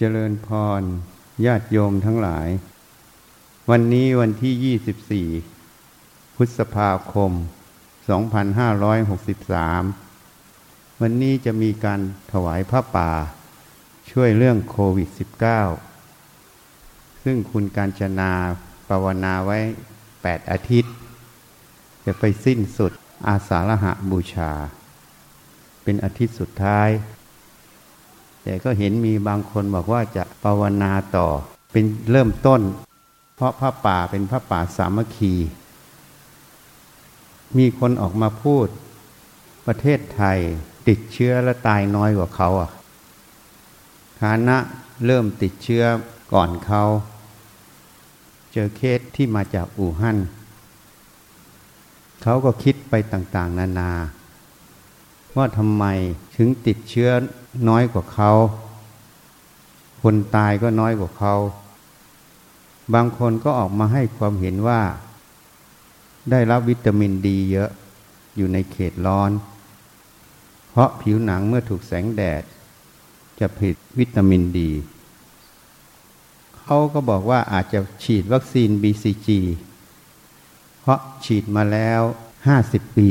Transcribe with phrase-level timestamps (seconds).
[0.00, 0.48] เจริญพ
[0.80, 0.82] ร
[1.46, 2.48] ญาติโยมทั้งหลาย
[3.70, 7.32] วันนี้วันที่ 24 พฤษภาคม
[8.56, 12.00] 2563 วันนี้จะมีการ
[12.32, 13.12] ถวายพระป่า
[14.10, 15.08] ช่วยเรื่องโควิด
[15.96, 18.32] -19 ซึ่งคุณการจนา
[18.88, 19.58] ภาวนาไว้
[20.04, 20.94] 8 อาทิตย์
[22.06, 22.92] จะไปสิ้นสุด
[23.28, 24.52] อาสาฬหะบูชา
[25.82, 26.88] เป็นอาทิตย์สุดท้าย
[28.42, 31.26] แต่ก็เห็นมีบางคนบอกว่าจะภาวนาต่อ
[31.72, 32.60] เป็นเริ่มต้น
[33.36, 35.34] เพราะพระป่าเป็นพระป่าสามัคคี
[37.58, 38.66] มีคนออกมาพูด
[39.66, 40.38] ประเทศไทย
[40.88, 42.70] ติดเชื้อและตายน้อยกว่าเขาอะ
[44.22, 44.56] ฐานะ
[45.06, 45.84] เริ่มติดเชื้อ
[46.32, 46.82] ก่อนเขา
[48.52, 50.18] เจอเคสที่มาจากอู่ฮั่น
[52.22, 53.90] เขาก็คิดไปต่าง ๆ นานา
[55.38, 55.84] ว่าทำไม
[56.36, 57.10] ถึงติดเชื้อ
[57.68, 58.32] น้อยกว่าเขา
[60.02, 61.34] คนตายก็น้อยกว่าเขา
[62.94, 64.80] บางคนก็ออกมาให้ความเห็นว่า
[66.30, 67.70] ได้รับวิตามินดีเยอะ
[68.36, 69.30] อยู่ในเขตร้อน
[70.68, 72.42] เพราะผิวหนังเมื่อถูกแสงแดด
[73.40, 74.70] จะผิดวิตามินดี
[76.62, 79.28] เขาก็บอกว่าอาจจะฉีดวัคซีน BCG
[80.80, 82.00] เพราะฉีดมาแล้ว
[82.48, 83.10] 50 ปี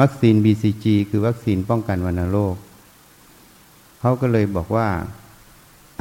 [0.00, 2.56] วัคซีน BCG คือวัคซีนป้องกันวัณโรค
[4.00, 4.88] เขาก็เลยบอกว่า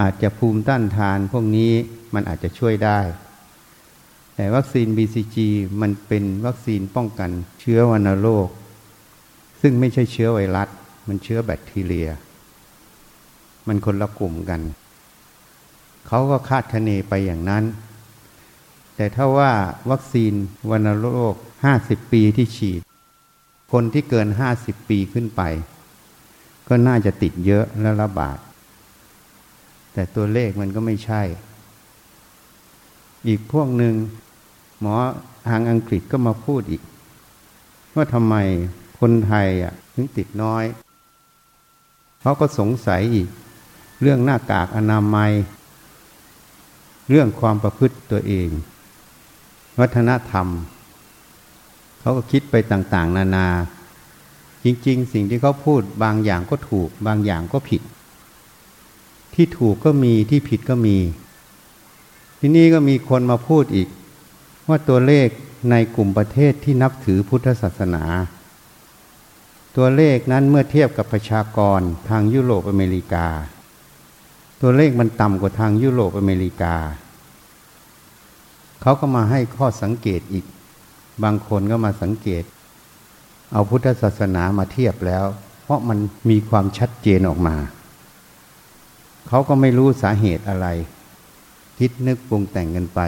[0.01, 1.71] อาจจะภูมิต้านทานพวกนี้
[2.13, 2.99] มันอาจจะช่วยได้
[4.35, 5.37] แต่วัคซีน BCG
[5.81, 7.29] มันเป็นวัคซีนป้องกัน
[7.59, 8.47] เชื้อวัณโรค
[9.61, 10.67] ซึ่งไม่ใช่เชื้อไวรัส
[11.07, 12.09] มันเชื้อแบคทีเรีย
[13.67, 14.61] มันคนละกลุ่มกัน
[16.07, 17.63] เขาก็คาดคะเนไปอย่างนั้น
[18.95, 19.51] แต่ถ้าว่า
[19.91, 20.33] วัคซีน
[20.71, 22.81] วัณโรคห้าสิบปีที่ฉีด
[23.79, 25.41] คนที่เกินห้าสิบปีขึ้นไป
[26.67, 28.37] ก็น่าจะติดเยอะและระบาด
[29.93, 31.21] แต่ตัวเลขมันก็ไม่ใช่
[33.27, 33.93] อีกพวกหนึ่ง
[34.79, 34.95] หมอ
[35.49, 36.81] ทางอังกฤษก็มาพูดอีก
[37.95, 38.35] ว่าทำไม
[38.99, 40.63] คนไทยอะถึงติดน้อย
[42.21, 43.29] เขาก็สงสัยอีก
[44.01, 45.31] เรื่องหน้ากากอนามัย
[47.09, 48.49] เรื่องความประพฤติตัวเอง
[49.79, 50.47] วัฒนธรรม
[52.05, 53.47] เขาก็คิดไปต่างๆ นานา
[54.63, 57.81] จริง ๆ สิ่งที่เขาพูดบางอย่างก็ถูก บางอย่างก็ผิด
[59.33, 60.97] ที่ถูกก็มีที่ผิดก็มี
[62.39, 63.87] ที่นี่ก็มีคนมาพูดอีก
[64.67, 65.27] ว่าตัวเลข
[65.71, 68.03] ในกลุ่มประเทศที่นับถือพุทธศาสนา
[69.75, 71.79] ตัวเลขนั้นเมื่อเทียบกับประชากร
[72.09, 73.27] ทางยุโรปอเมริกา
[74.61, 76.75] ตัวเลขมันต่ำกว่าทางยุโรปอเมริกา
[78.81, 80.45] เขาก็มาให้ข้อสังเกตอีก
[81.23, 82.43] บางคนก็มาสังเกต
[83.51, 85.25] เอาพุทธศาสนามาเทียบแล้ว
[85.63, 85.99] เพราะมัน
[86.29, 87.55] มีความชัดเจนออกมา
[89.27, 90.67] เขาก็ไม่รู้สาเหตุอะไร
[91.79, 93.01] คิดนึกปรุงแต่งกันไป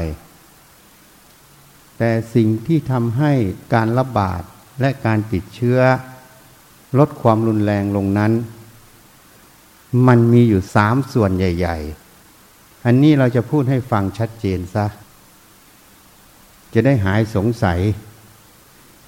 [1.98, 3.32] แต่สิ่งที่ทำให้
[3.74, 4.42] การระบาด
[4.82, 5.80] และการติดเชื้อ
[7.00, 8.32] ลดความรุนแรงลงนั้น
[10.08, 11.78] มันมีอยู่สามส่วนใหญ่
[12.32, 14.86] ๆ อันนี้เราจะพูดให้ฟังชัดเจนซะ
[16.74, 17.80] จะได้หายสงสัย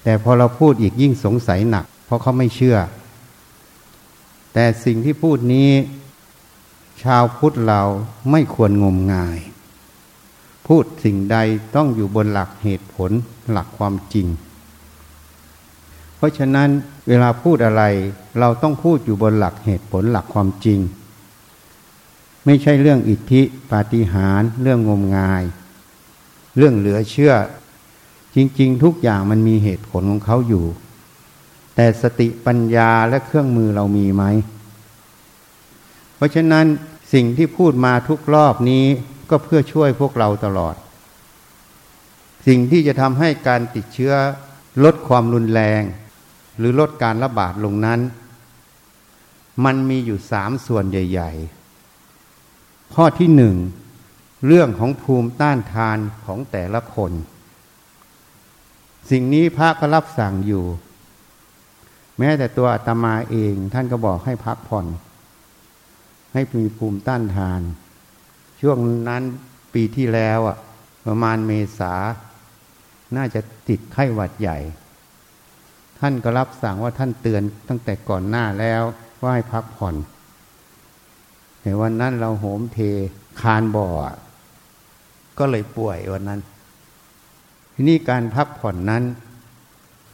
[0.02, 2.78] แต่พอเราพูดอีกยิ่งสงสัยหนัก เพราะเขาไม่เชื่อ
[4.52, 5.70] แต่สิ่งที่พูดนี้
[7.02, 7.82] ชาวพุทธเรา
[8.30, 9.38] ไม่ควรงมงาย
[10.66, 11.36] พูดสิ่งใด
[11.74, 13.10] ต้องอยู่บนหลักเหตุผล
[13.50, 14.26] หลักความจริง
[16.16, 16.68] เพราะฉะนั้น
[17.08, 17.82] เวลาพูดอะไร
[18.40, 20.80] เราต้องพูดอยู่บนหลักเหตุผลหลักความจริง
[22.44, 25.42] ไม่ใช่เรื่องอิทธิปาฏิหาริย์เรื่องงมงาย
[26.56, 27.32] เรื่องเหลือเชื่อ
[28.34, 30.64] จริง ๆ ทุกอย่างมันมีเหตุผลของเขาอยู่
[31.74, 34.24] แต่สติปัญญาและเครื่องมือเรามีไหม
[36.16, 36.66] เพราะฉะนั้น
[37.12, 38.84] สิ่งที่พูดมาทุกรอบนี้
[39.30, 40.74] ก็เพื่อช่วยพวกเราตลอด
[42.46, 44.14] สิ่งที่จะทำให้การติดเชื้อ
[44.84, 45.82] ลดความรุนแรง
[46.58, 48.00] หรือลดการระบาดลงนั้น
[49.64, 51.30] มันมีอยู่สามส่วนใหญ่
[52.12, 53.56] ๆ ข้อที่หนึ่ง
[54.46, 57.12] เรื่องของภูมิต้านทานของแต่ละคน
[59.10, 60.64] สิ่งนี้พระก็รับสั่งอยู่
[62.18, 64.86] แม้แต่ตัวอาตมาเองท่านก็บอกให้พักผ่อน
[66.32, 67.60] ให้มีภูมิต้านทาน
[68.60, 68.78] ช่วง
[69.08, 69.22] นั้น
[69.74, 70.58] ปีที่แล้วอะ
[71.06, 71.94] ประมาณเมษา
[73.16, 74.58] น่าจะติดไข้หวัดใหญ่
[75.98, 78.82] ท่านก็รับสั่งว่าท่านเตือนตั้งแต่ก่อนหน้าแล้ว
[79.20, 79.94] ว่าให้พักผ่อน
[81.60, 82.78] แต่วันนั้นเราโหมเท
[83.40, 83.88] คานบ่อ
[85.38, 86.40] ก็เลยป่วยวันนั้น
[87.74, 89.02] ทีนี้การพักผ่อนนั้น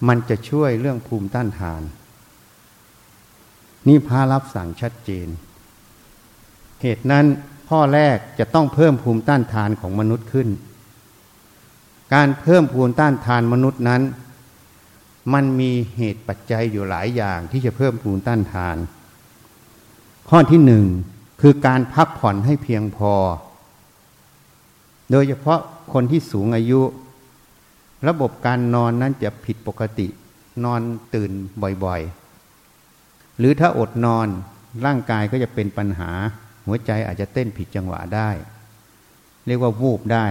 [0.09, 1.83] มันจะช่วยเรื่องภูมิต้านทาน
[3.89, 5.29] นี่พารับสั่งชัดเจน
[6.83, 7.27] เหตุนั้น
[7.69, 10.49] ข้อแรกจะต้องเพิ่มภูมิต้านทานของมนุษย์ขึ้น
[12.15, 14.03] การเพิ่มภูมิต้านทานมนุษย์นั้น
[15.33, 18.77] มันมีเหตุปัจจัยอยู่หลายอย่างที่จะเพิ่มภูมิต้านทาน
[20.29, 20.85] ข้อที่หนึ่ง
[21.41, 23.13] คือการพักผ่อนให้เพียงพอ
[25.11, 25.61] โดยเฉพาะ
[25.93, 26.81] คนที่สูงอายุ
[28.09, 30.09] ระบบการนอนนั้นจะผิดปกติ
[30.65, 30.81] นอน
[31.15, 31.31] ตื่น
[31.85, 34.29] บ่อยๆ หรือถ้าอดนอน
[34.87, 36.11] ร่างกายก็จะเป็นปัญหา
[36.67, 38.31] หัวใจอาจจะเต้นผิดจังหวะได้
[39.47, 40.27] เรียกว่าวูบได้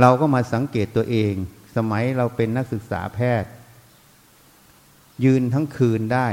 [0.00, 1.34] เราก็มาสังเกตตัวเอง
[1.76, 3.50] สมัยเราเป็นนักศึกษาแพทย์
[5.24, 6.28] ยืนทั้งคืนได้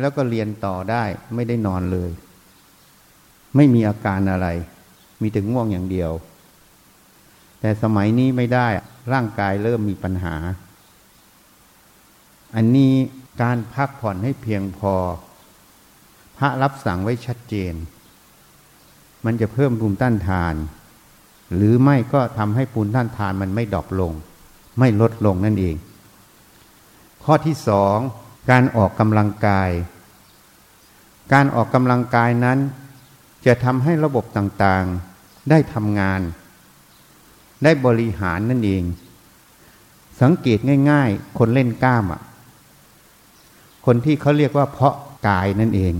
[0.00, 1.04] แล้วก็เรียนต่อได้
[1.34, 2.10] ไม่ได้นอนเลย
[3.56, 4.48] ไม่มีอาการอะไร
[5.20, 6.12] มีถึงง่วงอย่างเดียว
[7.60, 8.68] แต่สมัยนี้ไม่ได้
[9.12, 10.36] ร่างกายเริ่มมีปัญหา
[12.54, 12.92] อันนี้
[13.42, 14.94] การพักผ่อนให้เพียงพอ
[16.38, 17.74] พระรับสั่งไว้ชัดเจน
[19.24, 20.54] มันจะเพิ่มภูมิต้านทาน
[21.54, 24.12] หรือไม่ก็ทำให้ภูมิต้านทานมันไม่ดรอปลง
[24.78, 25.76] ไม่ลดลงนั่นเอง
[27.24, 27.98] ข้อที่สอง
[28.50, 29.70] การออกกำลังกาย
[31.32, 32.58] การออกกำลังกายนั้น
[33.46, 35.09] จะทำให้ระบบต่างๆ
[35.50, 36.20] ได้ทำงาน
[37.64, 38.82] ได้บริหารนั่นเอง
[40.22, 40.58] สังเกต
[40.90, 42.22] ง่าย ๆ คนเล่นกล้ามอะ
[43.86, 44.96] คนที่เขาเรียกว่าเพาะ
[45.28, 45.94] กายนั่นเอง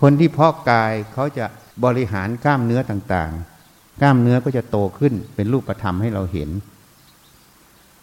[0.00, 1.46] คนที่เพาะกายเขาจะ
[1.84, 6.50] บริหารกล้ามเนื้อต่างๆ กล้ามเนื้อก็จะโตขึ้นเป็นรูปธรรมให้เราเห็น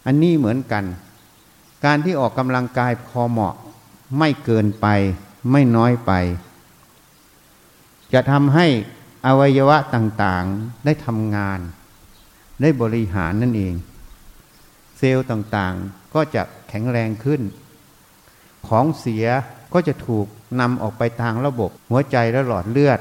[0.06, 0.84] อันนี้เหมือนกัน
[1.84, 3.54] การที่ออกกำลังกายพอเหมาะ
[4.18, 4.86] ไม่เกินไป
[5.50, 6.12] ไม่น้อยไป
[8.12, 8.66] จะทำให้
[9.26, 11.60] อวัยวะต่างๆได้ทำงาน
[12.62, 13.74] ได้บริหารนั่นเอง
[14.98, 17.40] เซลล์ต่างๆก็จะแข็งแรงขึ้น
[18.68, 19.26] ของเสีย
[19.72, 20.26] ก็จะถูก
[20.60, 23.00] นำออกไปทางระบบ หัวใจและหลอดเลือด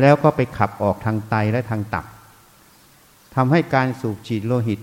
[0.00, 2.04] แล้วก็ไปขับออกทางไตและทางตับ
[3.34, 4.80] ทำให้การสูบฉีดโลหิต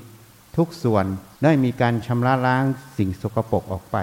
[0.58, 1.06] ทุกส่วน
[1.44, 2.64] ได้มีการชำระล้าง
[2.98, 3.98] สิ่งสกปรกออกไป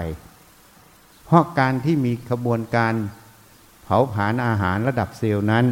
[1.25, 2.93] เพราะการที่มีขบวนการ
[3.83, 5.65] เผาผลาญอาหารระดับเซลล์นั้น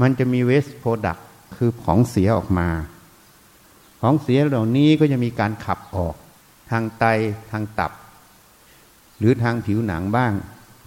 [0.00, 1.16] มันจะมีเวสโปรดัก
[1.56, 2.68] คือของเสียออกมา
[4.00, 6.14] ของเสียเหล่านี้ก็จะมีการขับออก
[6.70, 7.04] ทางไต
[7.50, 7.92] ทางตับ
[9.18, 10.32] หรือทางผิวหนังบ้าง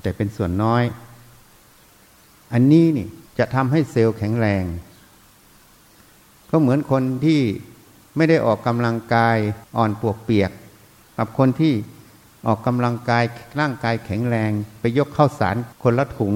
[0.01, 0.83] แต่เป็นส่วนน้อย
[2.53, 3.07] อันนี้นี่
[3.39, 4.63] จะทำให้เซลล์แข็งแรง
[6.49, 7.41] ก็เหมือนคนที่
[8.15, 9.37] ไม่ได้ออกกำลังกาย
[9.77, 10.51] อ่อนปวกเปียก
[11.17, 11.73] กับคนที่
[12.47, 13.23] ออกกำลังกาย
[13.59, 16.33] ร่างกายแข็งแรง ไปยกข้าวสารคนละถุง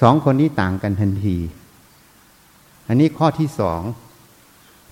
[0.00, 1.36] สองคนนี้ต่างกันทันที
[2.88, 3.82] อันนี้ข้อที่สอง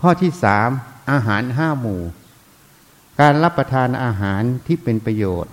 [0.01, 0.69] ข้อที่สาม
[1.11, 2.03] อาหารห้าหมู่
[3.21, 5.53] การรับประทานอาหารที่เป็นประโยชน์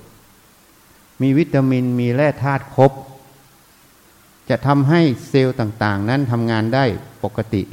[1.22, 2.92] มีวิตามินมีแร่ธาตุครบ
[4.50, 6.86] จะทำให้เซลล์ต่าง ๆ นั้นทำงานได้
[7.24, 7.64] ปกติ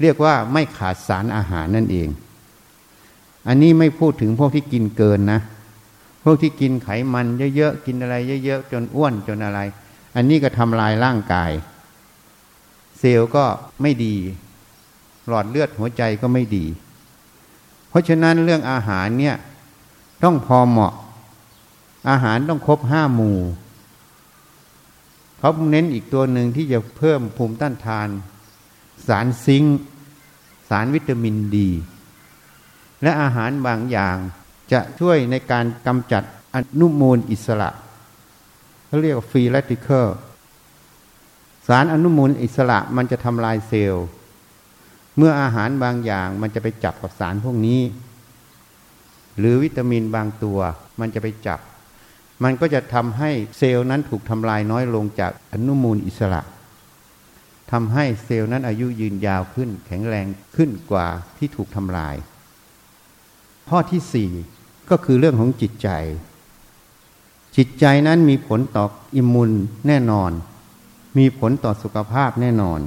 [0.00, 2.08] เรียกว่าไม่ขาดสารอาหารนั่นเอง
[3.48, 5.40] อันนี้ไม่พูดถึงพวกที่กินเกินนะ
[6.24, 7.26] พวกที่กินไขมัน
[7.56, 8.14] เยอะๆ กินอะไร
[8.44, 9.60] เยอะ ๆ จนอ้วนจนอะไร
[10.16, 11.50] อันนี้ก็ทำลายร่างกาย
[12.98, 13.44] เซลล์ก็
[13.82, 14.14] ไม่ดี
[15.28, 16.64] หลอดเลือดหัวใจก็ไม่ดี
[17.88, 19.36] เพราะฉะนั้นเรื่องอาหารเนี่ย
[20.24, 20.94] ต้องพอเหมาะ
[22.10, 23.38] อาหารต้องครบห้าหมู่
[25.38, 28.08] เขาเน้นอีกตัวหนึ่งที่จะเพิ่มภูมิต้านทาน
[29.06, 29.78] สารซิงค์
[30.68, 31.70] สารวิตามินดี
[33.02, 34.16] และอาหารบางอย่าง
[34.72, 36.22] จะช่วยในการกำจัด
[36.54, 37.70] อนุมูลอิสระ
[38.86, 40.08] เขาเรียกว่าฟรีแรติเคิล
[41.66, 44.06] สารอนุมูลอิสระมันจะทำลายเซลล์
[45.16, 47.80] เมื่ออาหารบางอย่างมันจะไปจับกับสารพวกนี้
[49.38, 50.58] หรือวิตามินบางตัว
[51.00, 51.60] มันจะไปจับ
[52.44, 56.42] มันก็จะทำให้เซลล์นั้นถูกทำลายน้อยลงจากอนุมูลอิสระ
[57.72, 60.26] ทำให้เซลล์นั้นอายุยืนยาวขึ้น แข็งแรง
[60.56, 61.06] ขึ้นกว่า
[61.38, 62.16] ที่ถูกทำลาย
[63.68, 64.30] ข้อที่สี่
[64.90, 65.88] ก็คือเรื่องของจิตใจ
[67.56, 68.84] จิตใจนั้นมีผลต่อ
[69.16, 69.50] อิมมูน
[69.86, 70.30] แน่นอน
[71.18, 72.80] มีผลต่อสุขภาพแน่นอน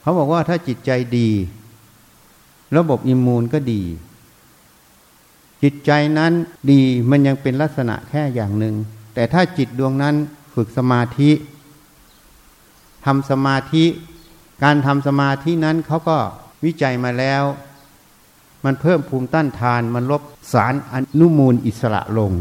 [0.00, 1.28] เขาบอกว่าถ้าจิตใจดี
[2.76, 3.82] ระบบอิมมูนก็ดี
[5.62, 6.32] จิตใจนั้น
[6.70, 8.74] ดีมันยังเป็นลักษณะแค่อย่างหนึ่ง
[9.14, 10.14] แต่ถ้าจิตดวงนั้น
[10.54, 11.30] ฝึกสมาธิ
[13.04, 13.84] ทำสมาธิ
[14.62, 16.18] การทำสมาธินั้นเขาก็
[16.64, 17.42] วิจัยมาแล้ว
[18.64, 20.22] มันเพิ่มภูมิต้านทาน มันลบ
[20.52, 22.32] สารอนุมูลอิสระลง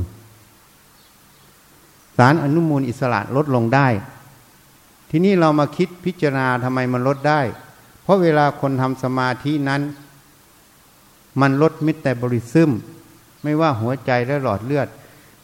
[2.18, 3.88] สารอนุมูลอิสระลดลงได้
[5.10, 7.42] ทีนี้เรามาคิดพิจารณาทำไมมันลดได้
[8.04, 9.82] เพราะเวลาคนทำสมาธินั้น
[11.42, 12.72] มันลดมิตรแต่บริซึม
[13.44, 14.88] ไม่ว่าหัวใจและหลอดเลือด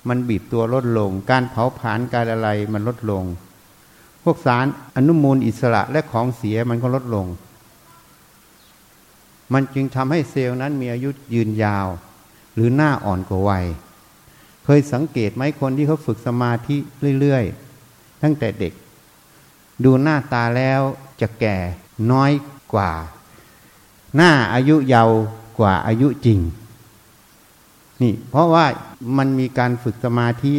[0.08, 3.24] มันบีบตัวลดลง การเผาผลาญการอะไรมันลดลง
[4.24, 4.65] พวกสาร
[4.96, 7.27] อนุมูลอิสระและของเสียมันก็ลดลง
[9.53, 11.88] มันจึงทำให้เซลล์นั้นมีอายุยืนยาว
[12.53, 13.65] หรือหน้าอ่อนกว่าวัย
[14.63, 16.77] เคยสังเกตไหมคนที่เขาฝึกสมาธิ
[17.20, 18.74] เรื่อยๆ ตั้งแต่เด็ก
[19.84, 20.82] ดูหน้าตาแล้ว
[21.22, 21.58] จะแก่
[22.12, 22.32] น้อย
[22.74, 22.91] กว่า
[24.15, 25.12] หน้าอายุเยาว
[25.60, 26.39] กว่าอายุจริง
[28.01, 28.65] นี่เพราะว่า
[29.17, 30.55] มันมีการฝึกสมาธิ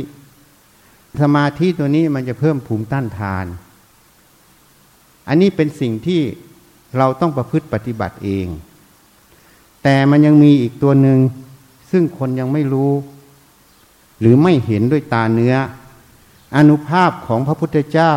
[1.23, 3.47] สมาธิตัวนี้มันจะเพิ่มภูมิต้านทาน
[5.29, 6.21] อันนี้เป็นสิ่งที่
[6.99, 8.47] เราต้องประพฤติปฏิบัติเอง
[9.83, 11.19] แต่มันยังมีอีกตัวหนึ่ง
[11.91, 12.93] ซึ่งคนยังไม่รู้
[14.21, 15.55] หรือไม่เห็นด้วยตาเนื้อ
[16.57, 18.15] อนุภาพของพระพุทธเจ้า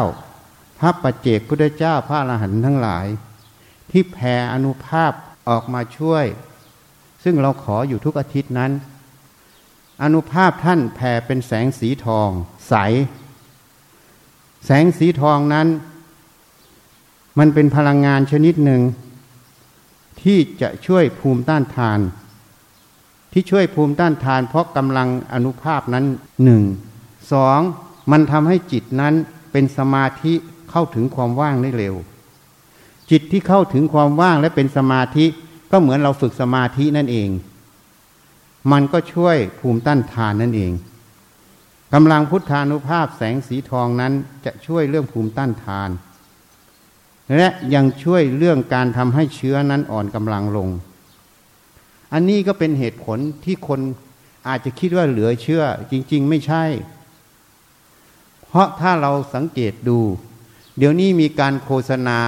[0.79, 3.07] พระปัจเจกพุทธเจ้าพระอรหันต์ทั้งหลาย
[3.91, 5.11] ที่แผ่อนุภาพ
[5.49, 6.25] ออกมาช่วย
[7.23, 8.71] ซึ่งเราขออยู่ทุกอาทิตย์นั้น
[10.03, 12.29] อนุภาพท่านแผ่เป็นแสงสีทอง
[12.69, 12.73] ใส
[14.65, 15.67] แสงสีทองนั้น
[17.39, 18.81] มันเป็นพลังงานชนิดหนึ่ง
[20.21, 21.99] ที่จะช่วยภูมิต้านทาน
[23.31, 26.05] ที่ช่วยภูมิต้านทาน เพราะกำลังอนุภาพนั้น
[26.43, 26.63] หนึ่ง
[27.33, 27.59] สอง
[28.11, 29.13] มันทำให้จิตนั้น
[29.51, 30.33] เป็นสมาธิ
[30.71, 31.95] เข้าถึงความว่างได้เร็ว
[33.11, 35.25] จิตที่เข้าถึงความว่างและเป็นสมาธิ
[35.71, 37.29] ก็เหมือนเราฝึกสมาธินั่นเอง
[38.71, 40.71] มันก็ช่วยภูมิต้านทานนั่นเอง
[41.93, 44.13] กำลังพุทธานุภาพแสงสีทองนั้น
[44.45, 45.89] จะช่วยเรื่องภูมิต้านทาน
[47.35, 50.69] และยังช่วยเรื่องการทำให้เชื้อนั้นอ่อนกำลังลง
[52.13, 53.79] อันนี้ก็เป็นเหตุผลที่คน
[54.47, 56.63] อาจจะคิดว่าเหลือเชื่อ จริง ๆ ไม่ใช่
[58.45, 59.99] เพราะถ้าเราสังเกตดู
[60.77, 62.19] เดี๋ยวนี้มีการโฆษณา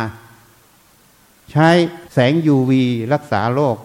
[1.51, 1.69] ใช้
[2.13, 2.71] แสง UV
[3.13, 3.77] รักษาโรค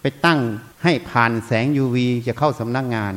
[0.00, 0.40] ไปตั้ง
[0.82, 3.14] ให้ผ่านแสง UV จะเข้าสำนักงาน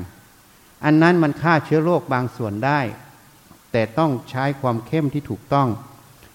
[0.85, 2.79] อันนั้นมันฆ่าเชื้อโรคบางส่วนได้
[3.71, 5.67] แต่ต้องใช้ความเข้มที่ถูกต้อง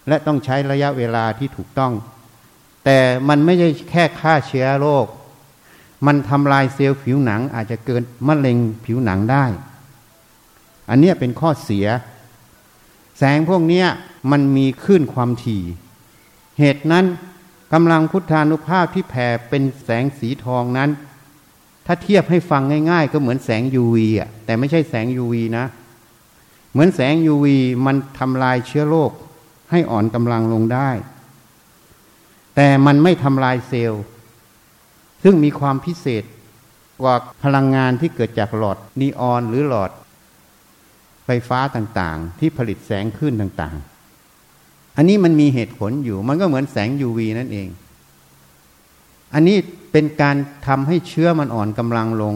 [0.09, 1.93] และต้องใช้ระยะเวลาที่ถูกต้อง
[2.85, 2.99] แต่
[3.29, 5.07] มันไม่ใช่แค่ฆ่าเชื้อโรค
[6.07, 9.45] มันทำลายเซลล์ผิวหนังอาจจะเกิดมะเร็งผิวหนังได้
[10.91, 11.87] อันนี้เป็นข้อเสีย
[13.19, 13.85] แสงพวกนี้
[14.31, 15.63] มันมีคลื่นความถี่
[16.59, 17.05] เหตุนั้น
[17.73, 20.91] กำลังพุทธานุภาพที่แผ่เป็นแสงสีทองนั้น
[21.87, 25.65] ถ้าเทียบให้ฟังง่าย ๆ ก็เหมือนแสง UV อะแต่ไม่ใช่แสง UV นะ
[26.73, 27.47] เหมือนแสง UV
[27.87, 29.11] มันทำลายเชื้อโรค
[29.71, 30.91] ให้อ่อนกำลังลงได้
[32.57, 34.03] แต่มันไม่ทำลายเซลล์
[35.23, 36.25] ซึ่งมีความพิเศษ
[37.01, 39.91] กว่าพลังงานที่เกิดจากหลอดนีออนหรือหลอด
[41.25, 47.69] ไฟฟ้าต่างๆ ที่ผลิตแสงขึ้นต่างๆ อันนี้มันมีเหตุผลอยู่ มันก็เหมือนแสง UV นั่นเอง
[49.35, 49.57] อันนี้
[49.93, 50.37] เป็นการ
[50.67, 52.35] ทำให้เชื้อมันอ่อนกำลังลง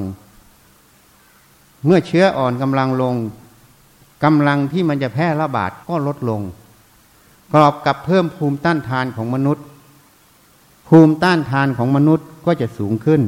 [1.84, 3.14] เมื่อเชื้ออ่อนกำลังลง
[4.24, 6.42] กำลังที่มันจะแพร่ระบาดก็ลดลง
[7.52, 9.64] กรอบกับเพิ่มภูมิต้านทานของมนุษย์
[10.88, 13.22] ภูมิต้านทานของมนุษย์ก็จะสูงขึ้น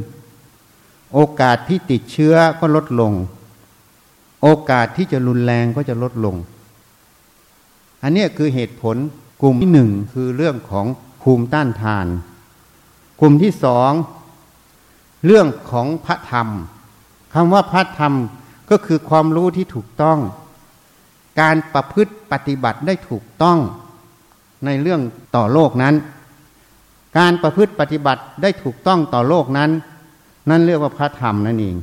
[1.15, 3.13] โอกาสที่ติดเชื้อก็ลดลง
[4.43, 6.37] โอกาสที่จะรุนแรงก็จะลดลง
[8.03, 8.97] อันนี้คือเหตุผล
[9.43, 10.87] กลุ่มที่หนึ่งคือเรื่องของ
[11.23, 12.07] ภูมิต้านทาน
[13.21, 13.93] กลุ่มที่สอง
[15.27, 16.49] เรื่องของพระธรรม
[17.35, 18.13] คำว่าพระธรรม
[18.71, 20.19] ก็คือความรู้ที่ถูกต้อง
[21.41, 23.59] การประพฤติปฏิบัติได้ถูกต้อง
[24.65, 25.01] ในเรื่อง
[25.37, 25.95] ต่อโลกนั้น
[27.19, 29.71] การประพฤติปฏิบัติได้ถูกต้องต่อโลกนั้น
[30.51, 31.77] นั่นเรียกว่าพระธรรมนั่นเอง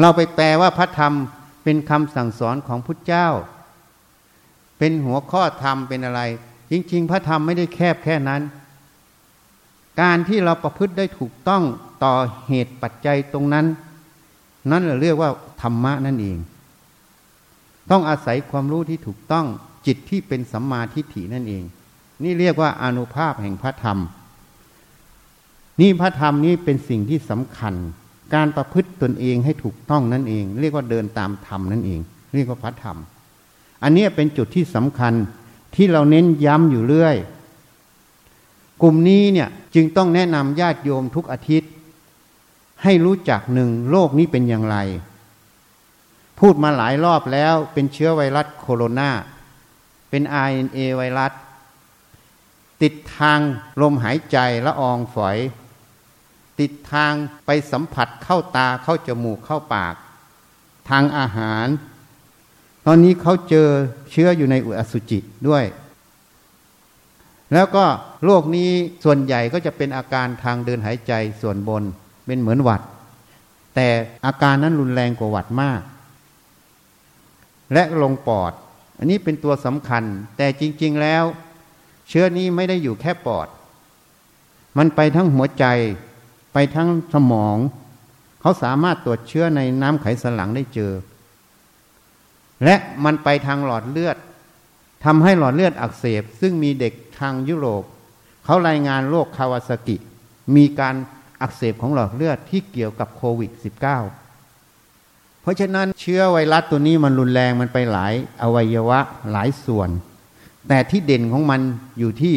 [0.00, 1.12] เราไปแปลว่าพระธรรม
[1.62, 3.28] เป็นคำสั่งสอนของพุทธเจ้า
[4.78, 6.22] เป็นหัวข้อธรรมเป็นอะไร
[6.70, 8.42] จริง ๆ พระธรรมไม่ได้แคบแค่นั้น
[10.00, 11.62] การที่เราประพฤติได้ถูกต้อง
[12.04, 12.14] ต่อ
[12.48, 13.66] เหตุปัจจัยตรงนั้น
[14.70, 15.30] นั่นเราเรียกว่า
[15.62, 16.38] ธรรมะนั่นเอง
[17.90, 19.46] ต้องอาศัยความรู้ที่ถูกต้อง
[19.86, 21.64] จิตที่เป็นสัมมาทิฏฐินั่นเอง
[22.24, 23.98] นี่เรียกว่าอนุภาพแห่งพระธรรม
[25.80, 27.74] นี่พระธรรมนี้เป็นสิ่งที่สำคัญ
[28.34, 32.00] การประพฤติตนเองให้ถูกต้องนั่นเอง เรียกว่าเดินตามธรรมนั่นเอง
[32.34, 32.96] เรียกว่าพระธรรม
[33.82, 35.14] อันนี้เป็นจุดที่สำคัญ
[35.74, 37.16] ที่เราเน้นย้ำอยู่เรื่อย
[38.82, 41.70] กลุ่มนี้เนี่ยจึงต้องแนะนำญาติโยมทุกอาทิตย์
[42.82, 44.76] ให้รู้จักหนึ่งโลกนี้เป็นอย่างไร
[46.40, 49.10] พูดมาหลายรอบแล้วเป็นเชื้อไวรัสโคโรนา
[50.10, 51.32] เป็น RNA ไวรัส
[52.82, 53.40] ติดทาง
[53.82, 55.38] ลมหายใจละอองฝอย
[56.60, 57.12] ติดทาง
[57.46, 59.94] ไปสัมผัสเข้าตาเข้าจมูกเข้าปาก
[60.90, 61.66] ทางอาหาร
[62.86, 63.68] ตอนนี้เขาเจอ
[64.10, 65.64] เชื้ออยู่ในอุอสุจิด้วย
[67.52, 67.84] แล้วก็
[68.24, 68.70] โรคนี้
[69.04, 71.82] ส่วนใหญ่ก็จะเป็นอาการทางเดินหายใจส่วนบน
[72.26, 72.80] เป็นเหมือนหวัด
[73.74, 73.88] แต่
[74.26, 75.80] อาการนั้นรุนแรงกว่าหวัดมาก
[77.72, 78.52] และลงปอด
[78.98, 80.04] อันนี้เป็นตัวสำคัญ
[80.36, 81.24] แต่จริง ๆแล้ว
[82.08, 83.48] เชื้อนี้ไม่ได้อยู่แค่ปอด
[84.78, 85.64] มันไปทั้งหัวใจ
[86.52, 87.56] ไปทั้งสมอง
[88.40, 90.92] เขาสามารถตรวจเชื้อในน้ำไขสันหลังได้เจอ
[92.64, 94.16] และมันไปทางหลอดเลือด
[95.04, 97.82] ทำให้หลอดเลือดอักเสบ ซึ่งมีเด็กทางยุโรป
[98.44, 99.96] เขารายงานโรคคาวาซากิ
[100.56, 100.94] มีการ
[101.40, 109.90] อักเสบของหลอดเลือดที่เกี่ยวกับโควิด -19 เพราะฉะนั้นเชื้อไวรัสตัวนี้มันรุนแรงมันไปหลายอวัยวะหลายส่วน
[110.68, 111.60] แต่ที่เด่นของมัน
[111.98, 112.36] อยู่ที่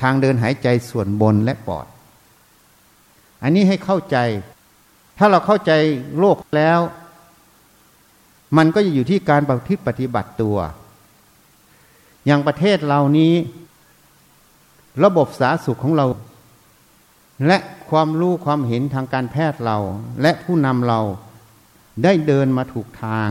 [0.00, 1.86] ทางเดินหายใจส่วนบนและปอด
[3.42, 4.16] อันนี้ให้เข้าใจ
[5.18, 5.72] ถ้าเราเข้าใจ
[6.18, 6.80] โรคแล้ว
[8.56, 10.56] มันก็จะอยู่ที่การปฏิปฏิบัติตัว
[12.26, 13.34] อย่างประเทศเรานี้
[15.04, 16.06] ระบบสาธารณสุขของเรา
[17.46, 17.58] และ
[17.90, 19.78] ความรู้ความเห็นทางการแพทย์เรา
[20.22, 21.00] และผู้นำเรา
[22.04, 23.30] ได้เดินมาถูกทาง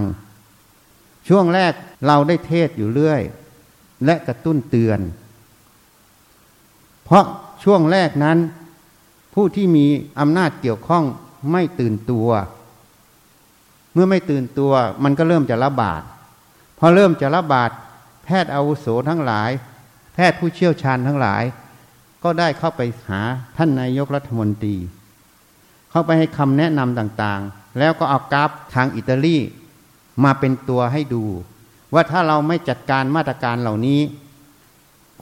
[1.28, 1.74] ช่วงแรก
[2.08, 3.22] เราได้เทศอยู่เรื่อย
[4.06, 5.00] และกระตุ้นเตือน
[7.04, 7.26] เพราะ
[7.64, 8.38] ช่วงแรกนั้น
[9.34, 9.86] ผู้ที่มี
[10.20, 11.04] อำนาจเกี่ยวข้อง
[11.52, 12.30] ไม่ตื่นตัว
[13.94, 14.72] เมื่อไม่ตื่นตัว
[15.04, 16.02] มันก็เริ่มจะระบาด
[16.80, 17.70] พอเริ่มจะระบาด
[18.24, 19.52] แพทย์อาวุโสทั้งหลาย
[20.14, 21.44] แพทย์ผู้เชี่ยวชาญทั้งหลาย
[22.24, 23.22] ก็ได้เข้าไปหา
[23.58, 24.76] ท่านนายกรัฐมนตรี
[25.92, 29.38] เข้าไปให้คำแนะนำต่างๆ แล้วก็เอากราฟทางอิตาลี
[30.24, 31.24] มาเป็นตัวให้ดู
[31.94, 34.02] ว่าถ้าเราไม่จัดการมาตรการเหล่านี้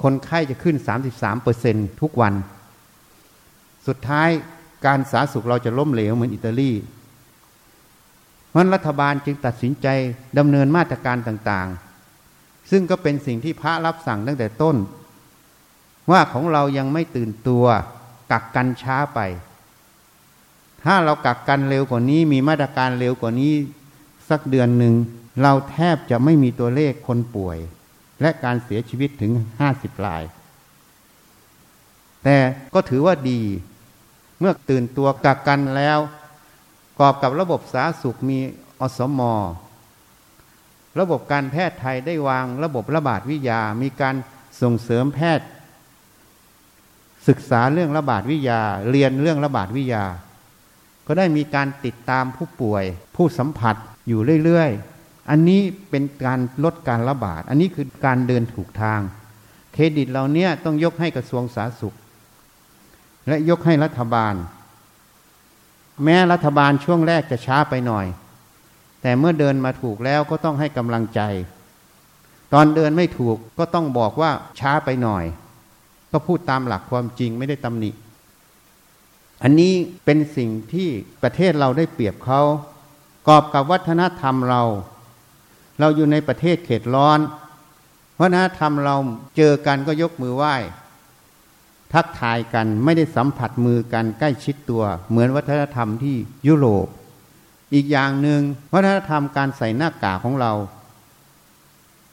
[0.04, 0.76] คนไข้จะขึ้น
[1.10, 2.34] 33เปอร์เซนทุกวัน
[3.88, 4.30] สุดท้าย
[4.86, 6.72] การสาธารณสุขเราจะล้มเหลวเหมือนอิตาลี
[8.50, 9.88] เพราะรัฐบาลจึงตัดสินใจ
[10.38, 14.76] ดำเนินมาตรการต่างๆ ซึ่งก็เป็นสิ่งที่พระรับสั่งตั้งแต่ต้น
[16.12, 17.66] ว่าของเรายังไม่ตื่นตัว
[18.32, 19.20] กักกันช้าไป
[20.84, 23.54] ถ้าเรากักกันเร็วกว่านี้มีมาตรการเร็วกว่านี้
[24.30, 24.94] สักเดือนหนึ่ง
[25.41, 27.58] เราแทบจะไม่มีตัวเลขคนป่วย
[28.21, 30.23] และการเสียชีวิตถึงห้าสิบราย
[32.23, 32.38] แต่
[32.73, 33.41] ก็ถือว่าดี
[34.39, 36.00] เมื่อตื่นตัวกักกันแล้ว
[37.00, 38.39] กอบกับระบบสาธารณสุขมี
[38.82, 39.21] อสม
[41.00, 44.15] ระบบการแพทย์ไทยได้วางระบบระบาดวิทยา มีการ
[44.62, 45.47] ส่งเสริมแพทย์
[47.28, 50.06] ศึกษาเรื่องระบาดวิทยา เรียนเรื่องระบาดวิทยา
[51.08, 52.84] ก็ได้มีการติดตามผู้ป่วย
[53.15, 53.76] ผู้สัมผัส
[54.08, 54.97] อยู่เรื่อย ๆ
[55.30, 59.00] อันนี้เป็นการลดการระบาด อันนี้คือการเดินถูกทาง
[59.74, 61.96] เครดิตเราเนี้ยต้องยกให้กระทรวงสาธารณสุข
[63.28, 64.34] และยกให้รัฐบาล
[66.04, 68.06] แม้รัฐบาลช่วงแรกจะช้าไปหน่อย
[69.02, 71.22] แต่เมื่อเดินมาถูกแล้วก็ต้องให้กำลังใจ
[72.54, 75.26] ตอนเดินไม่ถูกก็ต้องบอกว่าช้าไปหน่อย
[76.12, 77.92] ก็พูดตามหลักความจริงไม่ได้ตำหนิ
[79.44, 79.74] อันนี้
[80.06, 80.88] เป็นสิ่งที่
[81.24, 82.42] ประเทศเราได้เปรียบเขา
[83.28, 84.63] กอบกับวัฒนธรรมเรา
[85.80, 87.20] เราอยู่ในประเทศเขตร้อน
[88.20, 88.96] วัฒนธรรมเรา
[89.38, 90.56] เจอกันก็ยกมือไหว้
[91.94, 96.16] ทักทายกันไม่ได้สัมผัสมือกันใกล้ชิดตัว เหมือนวัฒนธรรมที่
[96.48, 96.88] ยุโรป
[97.74, 98.42] อีกอย่างหนึ่ง
[98.74, 100.54] วัฒนธรรมการใส่หน้ากากของเรา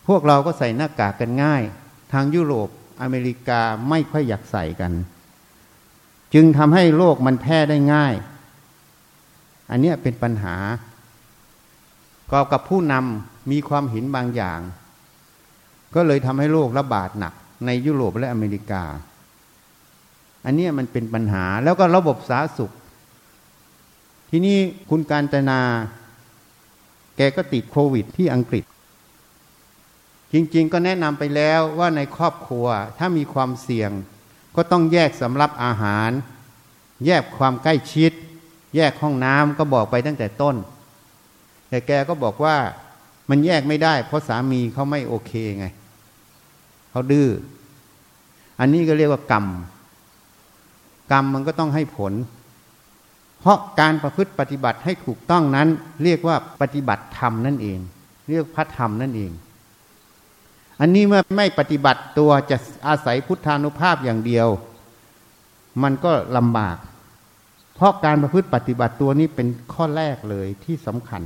[0.07, 1.63] พวกเราก็ใส่หน้ากากกันง่าย
[2.13, 2.69] ทางยุโรป
[3.03, 4.93] อเมริกาไม่ค่อยอยากใส่กัน
[6.35, 8.15] จึงทำให้โรคมันแพร่ได้ง่าย
[9.71, 10.57] อันนี้เป็นปัญหา
[12.31, 14.61] ก็กับผู้นำ มีความเห็นบางอย่าง
[15.95, 17.35] ก็เลยทำให้โรคระบาดหนัก
[17.67, 18.85] ในยุโรปและอเมริกา
[20.45, 22.73] อันนี้มันเป็นปัญหาแล้วก็ระบบสาธารณสุข
[24.31, 24.59] ที่นี่
[24.91, 25.61] คุณการจนา
[27.17, 28.65] แกก็ติดโควิดที่อังกฤษ
[30.33, 32.67] จริง ๆ ก็แนะนำไปแล้วว่าในครอบครัว
[32.99, 33.91] ถ้ามีความเสี่ยง
[34.57, 36.11] ก็ต้องแยกสำรับอาหาร
[37.07, 38.13] แยกความใกล้ชิด
[38.77, 40.57] แยกห้องน้ำก็บอกไปตั้งแต่ต้น
[41.69, 42.57] แต่แกก็บอกว่า
[43.31, 45.67] มันแยกไม่ได้ เพราะสามีเขาไม่โอเคไง
[46.91, 47.29] เขาดื้อ
[48.61, 49.47] อันนี้ก็เรียกว่ากรรม
[51.13, 52.13] กรรมมันก็ต้องให้ผล
[53.41, 55.69] เพราะการประพฤติปฏิบัติให้ถูกต้องนั้น
[56.03, 57.79] เรียกว่าปฏิบัติธรรมนั่นเอง
[58.29, 59.31] เรียกพระธรรมนั่นเอง
[60.81, 62.57] อันนี้เมื่อไม่ปฏิบัติตัวจะ
[62.89, 64.49] อาศัยพุทธานุภาพอย่างเดียว
[65.83, 66.77] มันก็ลำบาก
[67.75, 71.23] เพราะการประพฤติปฏิบัติตัวนี้เป็นข้อแรกเลยที่สำคัญ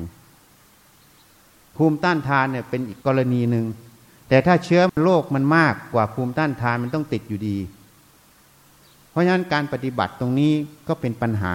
[1.78, 3.66] ภูมิต้านทานเนี่ยเป็นอีกกรณีหนึ่ง
[4.28, 7.58] แต่ถ้าเชื้อโรคมันมากกว่าภูมิต้านทานมันต้องติดอยู่ดี
[9.10, 10.52] เพราะฉะนั้นการปฏิบัติตรงนี้
[10.88, 11.54] ก็เป็นปัญหา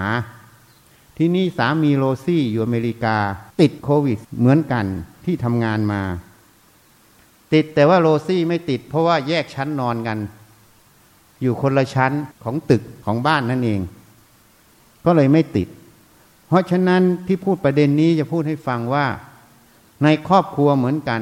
[1.18, 3.18] ที่นี่สามีโรซี่อยู่อเมริกา
[3.62, 4.86] ติดโควิดเหมือนกัน
[5.26, 6.02] ที่ทำงานมา
[7.54, 10.18] ติดแต่ว่าโรซี่ไม่ติด เพราะว่าแยกชั้นนอนกัน
[11.42, 12.12] อยู่คนละชั้น
[12.44, 13.82] ของตึกของบ้านนั่นเอง
[15.06, 15.68] ก็เลยไม่ติด
[16.48, 19.06] เพราะฉะนั้นที่พูดประเด็นนี้จะพูดให้ฟังว่า
[20.04, 21.22] ในครอบครัวเหมือนกัน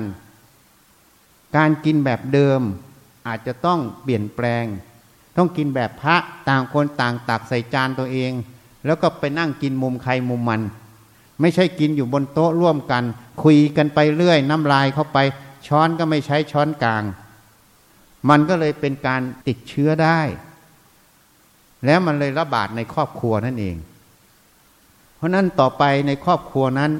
[1.57, 2.61] การกินแบบเดิม
[3.27, 4.65] อาจจะต้องเปลี่ยนแปลง
[5.37, 6.15] ต้องกินแบบพระ
[6.49, 8.31] ต่างคนต่างตักใส่จานตัวเอง
[8.85, 10.61] แล้วก็ไปนั่งกินมุมใครมุมมัน
[11.41, 13.03] ไม่ใช่กินอยู่บนโต๊ะร่วมกัน
[13.43, 15.17] คุยกันไปเรื่อยน้ำลายเข้าไป
[15.67, 17.03] ช้อนก็ไม่ใช้ช้อนกลาง
[18.29, 20.19] มันก็เลยเป็นการติดเชื้อได้
[21.85, 23.75] แล้วมันเลยระบาดในครอบครัวนั่นเอง
[25.15, 26.91] เพราะนั้นต่อไปในครอบครัวนั้น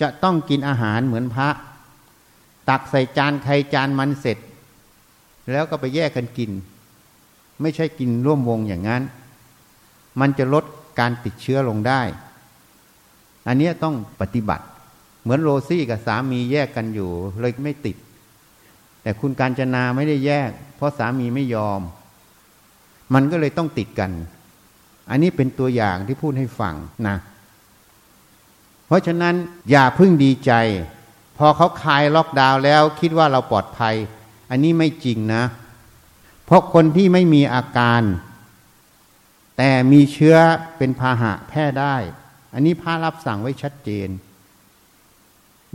[0.00, 1.48] จะต้องกินอาหารเหมือนพระ
[2.68, 4.38] ตักใส่จานใครจานมันเสร็จ
[5.50, 6.50] แล้วก็ไปแยกกันกิน
[7.60, 9.02] ไม่ใช่กินร่วมวงอย่างนั้น
[10.20, 10.64] มันจะลด
[10.98, 12.02] การติดเชื้อลงได้
[13.46, 14.64] อันนี้ต้องปฏิบัติ
[15.22, 17.10] เหมือนโรซี่กับสามีแยกกันอยู่
[17.40, 17.96] เลยไม่ติด
[19.02, 21.80] แต่คุณการจนาไม่ได้แยก เพราะสามีไม่ยอม
[23.14, 24.10] มันก็เลยต้องติดกัน
[25.10, 26.74] อันนี้เป็นตัวอย่างที่พูดให้ฟัง
[27.08, 27.16] นะ
[28.90, 29.34] เพราะฉะนั้น
[29.70, 30.52] อย่าพึ่งดีใจ
[31.38, 33.94] พอเขาคลายล็อกดาวน์แล้วคิดว่าเราปลอดภัย
[34.50, 35.42] อันนี้ไม่จริงนะ
[36.44, 38.02] เพราะคนที่ไม่มีอาการ
[39.56, 40.36] แต่มีเชื้อ
[40.76, 41.96] เป็นพาหะแพร่ได้
[42.54, 44.08] อันนี้พระรับสั่งไว้ชัดเจน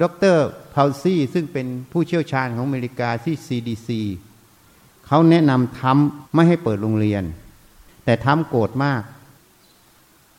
[0.01, 0.03] ด
[0.35, 0.37] ร
[0.73, 3.89] พาวซี่ซึ่งเป็นผู้เชี่ยวชาญของอเมริกาที่ CDC
[5.07, 7.23] เขาแนะนำทำไม่ให้เปิดโรงเรียน
[8.05, 9.01] แต่ทำโกรธมาก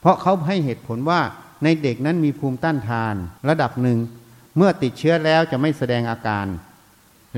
[0.01, 1.21] เพราะเขาให้เหตุผลว่า
[1.65, 3.15] ในเด็กนั้นมีภูมิต้านทาน
[3.49, 3.99] ระดับหนึ่ง
[4.57, 6.47] เมื่อติดเชื้อแล้วจะไม่แสดงอาการ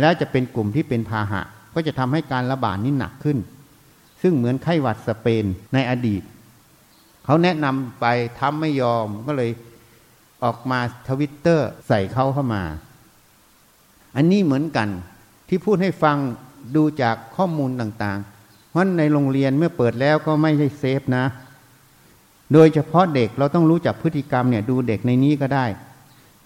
[0.00, 1.42] แล้วจะเป็นกลุ่มที่เป็นพาหะ
[1.74, 3.38] ก็จะทำให้การระบาดนี้หนักขึ้น
[4.22, 6.22] ซึ่งเหมือนไข้หวัดสเปนในอดีต
[7.24, 8.07] เขาแนะนำไป
[8.38, 9.50] ทำไม่ยอมก็เลย
[10.44, 12.62] ออกมาทวิตเตอร์ใส่เขาเข้ามา
[14.16, 14.88] อันนี้เหมือนกัน
[15.48, 16.16] ที่พูดให้ฟัง
[16.76, 21.24] ดูจากข้อมูลต่างๆ เพราะในโรงเรียนเมื่อเปิดแล้วก็ไม่ใช่เซฟนะ
[22.52, 25.66] โดยเฉพาะเด็กเราต้องรู้จักพฤติกรรมเนี่ยดูเด็กในนี้ก็ได้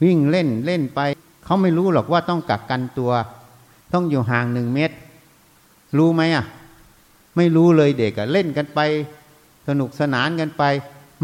[0.02, 1.00] วิ่งเล่นเล่นไป
[1.44, 3.12] เขาไม่รู้หรอกว่าต้องกักกันตัว
[3.92, 4.96] ต้องอยู่ห่างหนึ่งเมตร
[5.98, 6.44] รู้ไหมอะ
[7.36, 8.80] ไม่รู้เลยเด็กอะเล่นกันไป
[9.68, 10.62] สนุกสนานกันไป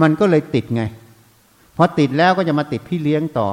[0.01, 0.83] มันก็เลยติดไง
[1.77, 3.49] พอติดแล้วก็จะมาติดพี่เลี้ยงต่อ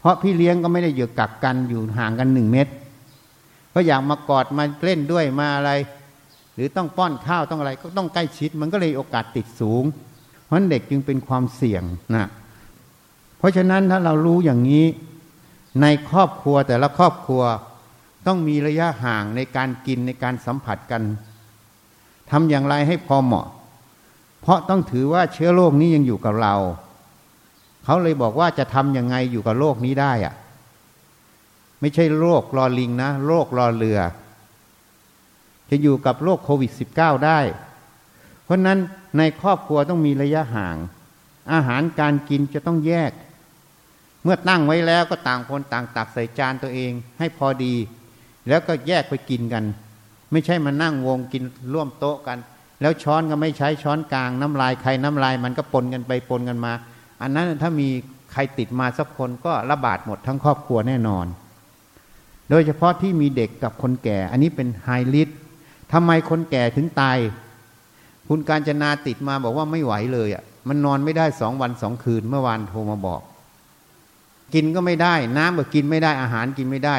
[0.00, 2.72] เพราะพี่เลี้ยงก็ไม่ได้อยู่กักกันอยู่ห่างกันหนึ่งเมตร
[3.74, 5.70] ก็อยากมากอดมาเล่นด้วยมาอะไร
[6.62, 9.84] รือต้องป้อนข้าวต้องอะไรก็ต้องใกล้ชิด มันก็เลยโอกาสติดสูง
[10.44, 11.82] เพราะเด็กจึงเป็นความเสี่ยง
[12.14, 12.26] นะ
[13.38, 14.86] เพราะฉะนั้นถ้าเรารู้อย่างนี้
[15.82, 17.42] ในครอบครัวแต่ละครอบครัว
[18.26, 21.02] ต้องมีระยะห่างในการกินในการสัมผัสกัน
[22.30, 23.46] ทำอย่างไรให้พอเหมาะ
[24.40, 26.54] เพราะต้องถือว่าเชื้อโรคนี้ยังอยู่กับเรา
[27.84, 30.34] เขาเลยบอกว่าจะทำยังไงอยู่กับโรคนี้ได้อะ
[31.80, 34.00] ไม่ใช่โรครอลิงนะโรครอเรือ
[35.70, 37.40] จะอยู่กับโรคโควิด -19 ได้
[38.44, 38.78] เพราะนั้น
[39.18, 40.76] ในครอบครัวต้องมีระยะห่าง
[41.52, 43.12] อาหารการกินจะต้องแยก
[44.22, 47.74] เมื่อตั้งไว้แล้วก็ต่างคนต่างตักใส่จานตัวเองให้พอดี
[48.48, 49.64] แล้วก็แยกไปกินกัน
[50.32, 52.38] ไม่ใช่มานั่งวงกินร่วมโต๊ะกัน
[52.80, 56.72] แล้วช้อนก็ไม่ใช้ช้อนกลางน้ำลายใครน้ำลายมันก็ปนกันไปปนกันมา
[57.22, 57.88] อันนั้นถ้ามี
[58.32, 61.26] ใครติดมาสักคนก็ระบาดหมดทั้งครอบครัวแน่นอน
[62.50, 65.28] โดยเฉพาะที่มีเด็กกับคนแก่ อันนี้เป็นไฮลิส
[65.92, 67.18] ทำไมคนแก่ถึงตาย
[68.28, 73.20] คุณการจนาติดมาบอกว่าไม่ไหวเลยอะ มันนอนไม่ได้สองวันสองคืนเมื่อวานโทรมาบอก
[74.54, 76.96] กินก็ไม่ได้ น้ำก็กินไม่ได้อาหารกินไม่ได้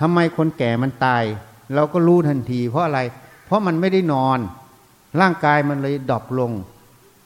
[0.00, 1.24] ทำไมคนแก่มันตาย
[1.74, 3.00] เราก็รู้ทันที เพราะอะไร
[3.44, 4.38] เพราะมันไม่ได้นอน
[5.20, 6.52] ร่างกายมันเลยดรอปลง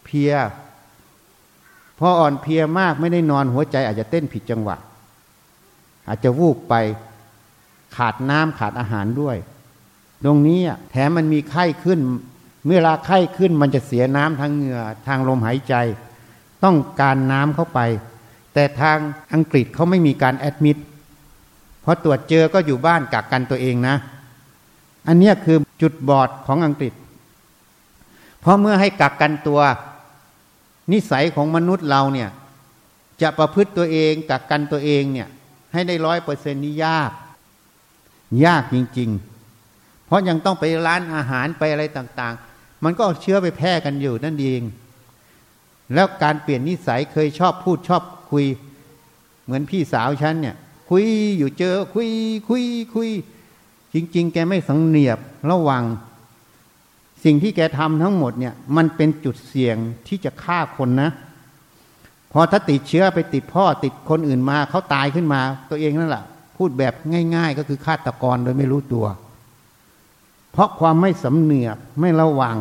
[0.05, 0.33] เพีย
[1.99, 4.77] พออ่อนเพียมากไม่ได้นอนหัวใจอาจจะเต้นผิดจังหวะ
[6.09, 6.75] อาจจะวูบไป
[7.97, 9.37] ขาดน้ำขาดอาหารด้วย
[10.27, 10.61] ตรงนี้
[10.91, 12.01] แถมมันมีไข้ขึ้น
[12.67, 15.75] เมื่อลาไข้ขึ้นมันจะเสียน้ำทางเหงื่อทางลมหายใจ
[16.65, 17.81] ต้องการน้ำเข้าไป
[18.55, 18.99] แต่ทาง
[19.35, 20.77] อังกฤษเขาไม่มีการแอดมิด
[21.85, 23.97] พอตรวจเจอก็อยู่บ้านกักกันตัวเองนะ
[25.09, 26.93] อันนี้คือจุดบอดของอังกฤษ
[28.41, 29.61] เพราะเมื่อให้กักกันตัว
[30.93, 32.31] นิสัยของมนุษย์เราเนี่ย
[33.23, 35.29] จะประพฤติตัวเองกักกันตัวเองเนี่ย
[35.73, 37.11] ให้ได้ร้อยเปอร์เซ็นต์นี่ยาก
[38.45, 39.36] ยากจริง ๆ
[40.07, 44.63] เพราะยังต้องไปร้านอาหารไปอะไรต่างๆ มันก็เชื้อไปแพร่กันอยู่นั่นเอง
[45.95, 48.47] แล้วการเปลี่ยนนิสัยเคยชอบพูดชอบคุย
[49.45, 50.57] เหมือนพี่สาวฉันเนี่ย
[50.91, 51.05] คุย
[51.39, 52.09] อยู่เจอคุย
[52.49, 52.65] คุย
[52.95, 53.09] คุย
[53.95, 55.19] จริง ๆ แกไม่สังเนียบ
[55.51, 55.85] ระวัง
[57.25, 59.77] สิ่งที่แกทำทั้งหมดเนี่ย มันเป็นจุดเสี่ยง
[60.09, 61.11] ที่จะฆ่าคนนะ
[62.33, 65.41] พอถ้าติดเชื้อไปติดพ่อติดคนอื่นมาเขาตายขึ้นมา
[65.71, 66.25] ตัวเองนั่นแหละ
[66.57, 66.95] พูดแบบ
[67.35, 69.07] ง่าย ๆ ก็คือฆาตกรโดยไม่รู้ตัว
[70.57, 72.57] เพราะความไม่สำเนียกไม่ระวัง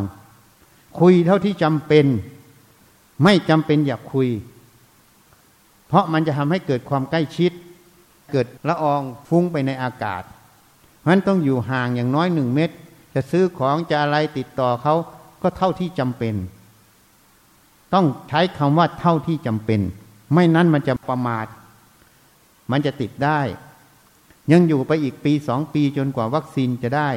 [1.00, 2.06] คุยเท่าที่จำเป็น
[3.24, 4.30] ไม่จำเป็นอย่าคุย
[5.88, 7.52] เพราะมันจะทำให้เกิดความใกล้ชิด
[8.32, 10.24] เกิดละอองฟุ้งไปในอากาศ
[11.08, 12.76] มันต้องอยู่ห่างอย่างน้อยหนึ่งเมตร
[13.14, 14.96] จะซื้อของจะอะไรติดต่อเขา
[15.42, 16.36] ก็เท่าที่จำเป็น
[17.94, 19.82] ต้องใช้คำว่าเท่าที่จำเป็น
[20.34, 21.48] ไม่นั้นมันจะประมาท
[22.72, 23.40] มันจะติดได้
[24.52, 27.10] ยังอยู่ไปอีกปีสองปีจนกว่าวัคซีนจะได้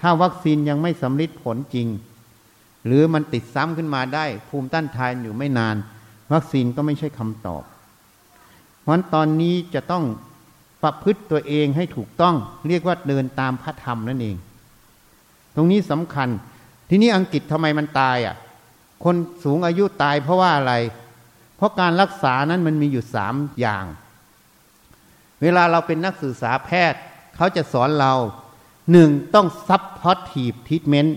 [0.00, 1.88] ถ้าวัคซีนยังไม่สำลิดผลจริง
[2.86, 5.76] หรือมันติดซ้ำขึ้นมาได้ ภูมิต้านทานอยู่ไม่นาน
[6.32, 7.62] วัคซีนก็ไม่ใช่คำตอบ
[8.80, 10.04] เพราะตอนนี้จะต้อง
[10.82, 12.34] ประพฤติตัวเองให้ถูกต้อง
[12.68, 14.36] เรียกว่าเดินตามพระธรรมนั่นเอง
[15.54, 16.28] ตรงนี้สำคัญ
[16.88, 18.36] ทีนี้อังกฤษทำไมมันตายอะ
[19.04, 20.74] คนสูงอายุตายเพราะว่าอะไร
[21.56, 23.84] เพราะการรักษานั้นมันมีอยู่สามอย่าง
[25.42, 27.00] เวลาเราเป็นนักศึกษาแพทย์
[27.36, 28.14] เขาจะสอนเรา
[28.92, 31.10] หนึ่งต้อง supportive treatment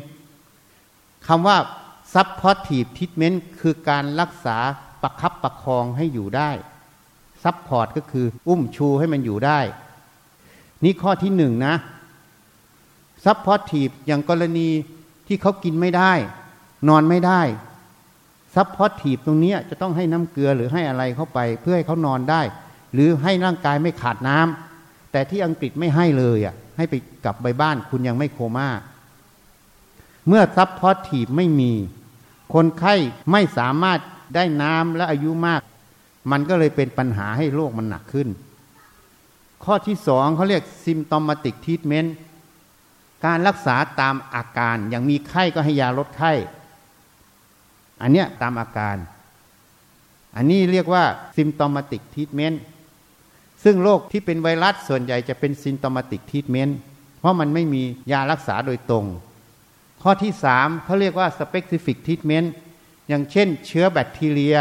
[1.27, 1.57] คำว่า
[2.13, 4.57] supportive treatment คือการรักษา
[5.01, 6.51] ประคับประคองให้อยู่ได้
[7.43, 9.60] ซับพอร์ตก็คืออุ้มชูให้มันอยู่ได้
[10.84, 11.75] นี่ข้อที่หนึ่งนะ
[13.25, 14.69] supportive อย่างกรณี
[15.27, 16.13] ที่เขากินไม่ได้
[16.89, 17.41] นอนไม่ได้
[18.56, 22.41] supportive ตรงนี้จะต้องให้น้ำเกลือหรือให้อะไรเข้าไป เพื่อให้เขานอนได้
[22.93, 24.70] หรือให้ร่างกายไม่ขาดน้ำ
[25.12, 28.69] แต่ที่อังกฤษไม่ให้เลยอะให้ไปกลับไปบ้านคุณยังไม่โคม่า
[30.28, 31.71] เมื่อ supportive ไม่มี
[32.54, 32.95] คนไข้
[33.32, 34.00] ไม่สามารถ
[34.36, 35.62] ได้น้ำและอายุมาก
[36.32, 38.30] มันก็เลยเป็นปัญหาให้โรคมันหนักขึ้น
[39.63, 42.10] ข้อที่สองเขาเรียก symptomatic treatment
[43.26, 46.34] การรักษาตามอาการ อย่างมีไข้ก็ให้ยาลดไข้
[48.02, 48.97] อันเนี้ยตามอาการ
[50.36, 51.04] อันนี้เรียกว่า
[51.38, 52.58] symptomatic treatment
[53.63, 56.74] ซึ่งโรคที่เป็นไวรัสส่วนใหญ่จะเป็น symptomatic treatment
[57.19, 59.06] เพราะมันไม่มียารักษาโดยตรง
[60.02, 62.47] ข้อที่สามเขาเรียกว่า specific treatment
[63.08, 64.58] อย่างเช่น เชื้อแบคทีเรีย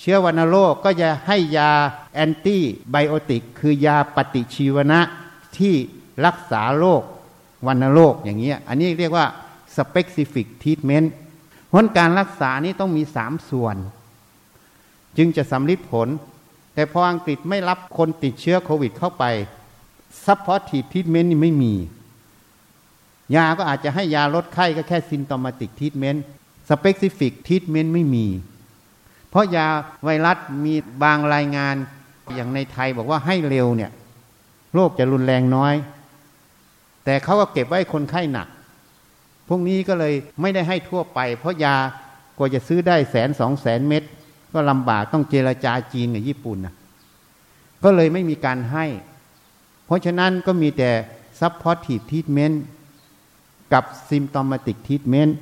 [0.00, 1.70] เชื้อวัณโรคก็จะให้ยา
[2.14, 5.00] แอนตี้ไบโอติกคือยาปฏิชีวนะ
[5.58, 5.74] ที่
[6.26, 7.02] รักษาโรค
[7.66, 9.26] วัณโรคอย่างเงี้ยอันนี้เรียกว่า
[9.76, 11.06] specific treatment
[11.72, 13.76] ผลการรักษานี้ต้องมีสามส่วน
[15.16, 16.08] จึงจะสำลิดผล
[16.78, 19.24] แต่พออังกฤษไม่รับคนติดเชื้อโควิดเข้าไป
[20.24, 21.74] supportive treatment นี่ไม่มี
[23.34, 26.18] ยาก็อาจจะให้ยาลดไข้ก็แค่ symptomatic treatment
[26.70, 28.26] specific treatment ไม่มี
[29.30, 29.66] เพราะยา
[30.04, 31.74] ไวรัสมีบางรายงาน
[32.34, 33.90] อย่างในไทยบอกว่าให้เร็วเนี่ย
[34.74, 35.74] โรคจะรุนแรงน้อย
[37.04, 38.48] แต่เขาก็เก็บไว้คนไข้หนัก
[39.48, 41.76] พวกนี้ก็เลยไม่ได้ให้ทั่วไป เพราะยา
[42.38, 44.04] กว่าจะซื้อได้แสนสองแสนเม็ด
[44.52, 46.74] ก็ลำบากต้องเจรจาจีนกับญี่ปุ่นนะ
[47.84, 48.86] ก็เลยไม่มีการให้
[49.86, 50.90] เพราะฉะนั้นก็มีแต่
[51.40, 52.56] supportive treatment
[53.72, 55.32] กับ symptomatic treatment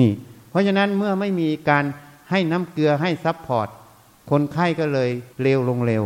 [0.00, 0.12] นี่
[0.50, 1.84] เพราะฉะนั้นเมื่อไม่มีการ
[2.30, 3.68] ให้น้ำเกลือให้ซับพอร์ต
[4.30, 5.10] คนไข้ก็เลย
[5.42, 6.04] เร็วลงเร็ว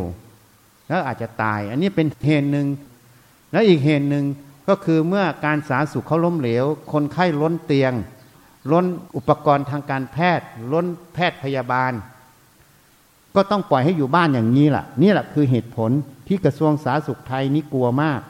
[0.88, 2.66] แล้วอาจจะตาย อันนี้เป็นเหตุหนึ่ง
[3.52, 4.24] แล้วอีกเหตุหนึ่ง
[4.68, 7.92] ก็คือเมื่อการสาธารณสุขเขาล้มเหลว คนไข้ล้นเตียง
[8.72, 11.92] ล้นอุปกรณ์ทางการแพทย์ ล้นแพทย์พยาบาล
[13.34, 15.90] ก็ต้องปล่อยให้อยู่บ้านอย่างนี้แหละนี่แหละคือเหตุผล
[16.28, 18.20] ที่กระทรวงสาธารณสุขไทยนี้กลัวมาก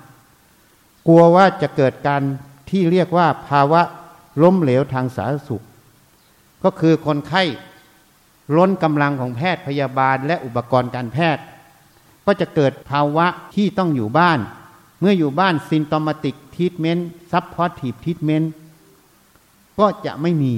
[1.07, 2.23] กลัวว่าจะเกิดการ
[2.71, 3.83] ที่เรียกว่าภาวะ
[4.43, 5.65] ล้มเหลวทางสาธารณสุข
[6.65, 7.43] ก็คือคนไข้
[8.57, 11.43] ล้นกำลังของแพทย์พยาบาลและอุปกรณ์การแพทย์
[12.27, 14.39] ก็จะเกิดภาวะที่ต้องอยู่บ้าน
[15.01, 18.53] เมื่ออยู่บ้าน symptomatic treatment supportive treatment
[19.79, 20.55] ก็จะไม่มี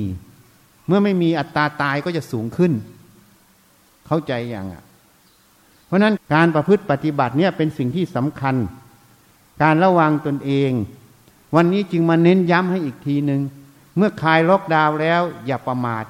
[0.87, 2.73] เมื่อไม่มีอัตราตายก็จะสูงขึ้น
[4.07, 4.83] เข้าใจอย่างอะ
[5.87, 8.55] เพราะนั้นการประพฤติปฏิบัติเนี่ยเป็นสิ่งที่สำคัญ
[9.63, 10.71] การระวังตนเอง
[11.57, 13.41] วันนี้จึงมาเน้นย้ำให้อีกทีหนึ่ง
[13.97, 16.05] เมื่อคลายล็อกดาวน์แล้ว อย่าประมาท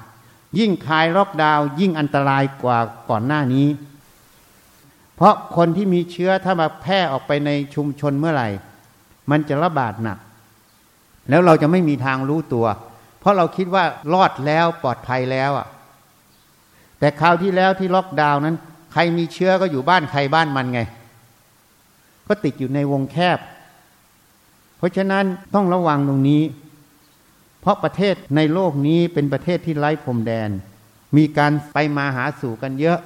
[0.59, 3.67] ยิ่งคลายล็อกดาวน์ยิ่งอันตรายกว่าก่อนหน้านี้
[5.15, 8.49] เพราะคนที่มีเชื้อถ้ามาแพร่ออกไปในชุมชนเมื่อไหร่
[9.31, 10.17] มันจะระบาดหนัก
[11.29, 12.65] แล้วเราจะไม่มีทางรู้ตัว
[13.19, 15.67] เพราะเราคิดว่ารอดแล้วปลอดภัยแล้วอะ
[16.99, 18.55] แต่คราวที่แล้วที่ล็อกดาวน์นั้น
[18.93, 20.81] ใครมีเชื้อก็อยู่บ้านใครบ้านมันไง
[22.27, 23.39] ก็ติดอยู่ในวงแคบ
[24.77, 26.43] เพราะฉะนั้นต้องระวังตรงนี้
[27.61, 30.49] เพราะประเทศในโลกนี้เป็นประเทศที่ไร้พรมแดน
[31.17, 32.99] มีการไปมาหาสู่กันเยอะ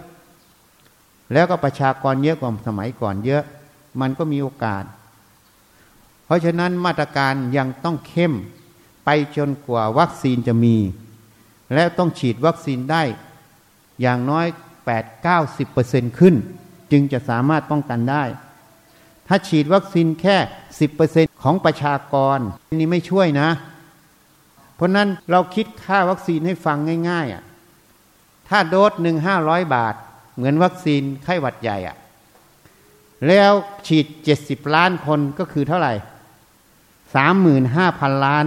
[1.33, 3.43] แล้วก็ประชากรเยอะกว่าสมัยก่อนเยอะ
[4.01, 4.83] มันก็มีโอกาส
[6.25, 8.33] เพราะฉะนั้นมาตรการยังต้องเข้ม
[9.05, 10.77] ไปจนกว่าวัคซีนจะมี
[11.73, 13.03] และต้องฉีดวัคซีนได้
[14.01, 14.47] อย่างน้อย
[15.51, 16.35] 8-90%ขึ้น
[16.91, 18.23] จึงจะสามารถป้องกันได้
[19.27, 20.37] ถ้าฉีดวัคซีนแค่
[20.89, 22.39] 10%ของประชากร
[22.79, 23.49] นี่ไม่ช่วยนะ
[24.75, 26.77] เพราะนั้นเราคิดค่าวัคซีนให้ฟัง
[27.09, 27.43] ง่ายๆอะ
[28.49, 29.95] ถ้าโดสหนึ่งห้าร้อยบาท
[30.35, 31.97] เหมือนวัคซีนไข้หวัดใหญ่อะ
[33.27, 33.51] แล้ว
[33.87, 35.93] ฉีดเจ็ดสิบล้านคนก็คือเท่าไหร่
[37.15, 38.45] สามหมื่นห้าพันล้าน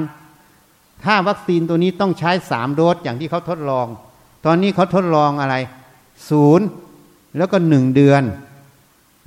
[1.05, 3.87] ถ้าวัคซีนตัวนี้ต้องใช้สามโดสอย่างที่เขาทดลอง
[4.47, 5.55] ตอนนี้เขาทดลองอะไร
[6.31, 6.67] ศูนย์
[7.37, 8.23] แล้วก็หนึ่งเดือน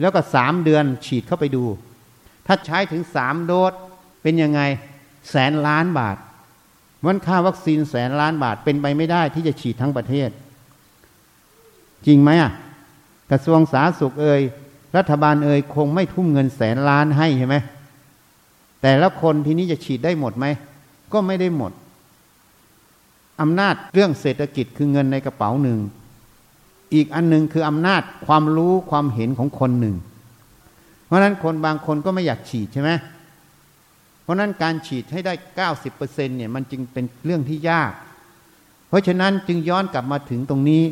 [0.02, 1.64] แล้วก็สามเดือนฉีดเข้าไปดู
[2.46, 3.74] ถ้าใช้ถึงสามโดส
[4.22, 4.62] เป็นยังไง
[5.32, 6.18] แสนล้านบาท
[7.06, 10.30] มันค่าวัคซีนแสนล้านบาทเป็นไปไม่ได้ที่จะฉีดทั้งประเทศ
[12.06, 12.52] จริงไหมอะ
[13.32, 14.42] กระทรวงสาธารณสุขเอ่ย
[14.98, 17.56] รัฐบาลเอ่ยคงไม่ทุ่มเงินแสนล้านให้ใช่ไหม
[18.82, 20.46] แต่ละคนทีนี้จะฉีดได้หมดไหม
[21.14, 21.72] ก็ไม่ได้หมด
[23.42, 25.80] อำนาจเรื่องเศรษฐกิจคือเงินในกระเป๋าหนึ่ง
[26.94, 29.96] อีกอันหนึ่งคืออำนาจความรู้ความเห็นของคนหนึ่ง
[31.06, 32.92] เพราะนั้นคนบางคนก็ไม่อยากฉีดใช่ไหม
[34.22, 37.92] เพราะนั้นการฉีดให้ได้เก้าสิบเปอร์เซ็นเนี่ยมันจึงเป็นเรื่องที่ยาก
[38.90, 40.84] เพราะฉะนั้นจึงย้อนกลับมาถึงตรงนี้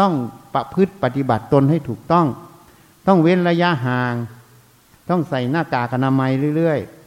[0.00, 0.12] ต้อง
[0.54, 2.26] ประพฤติปฏิบัติตนให้ถูกต้อง
[3.06, 4.14] ต้องเว้นระยะห่าง
[5.10, 6.99] ต้องใส่หน้ากากอนามัยเรื่อยๆ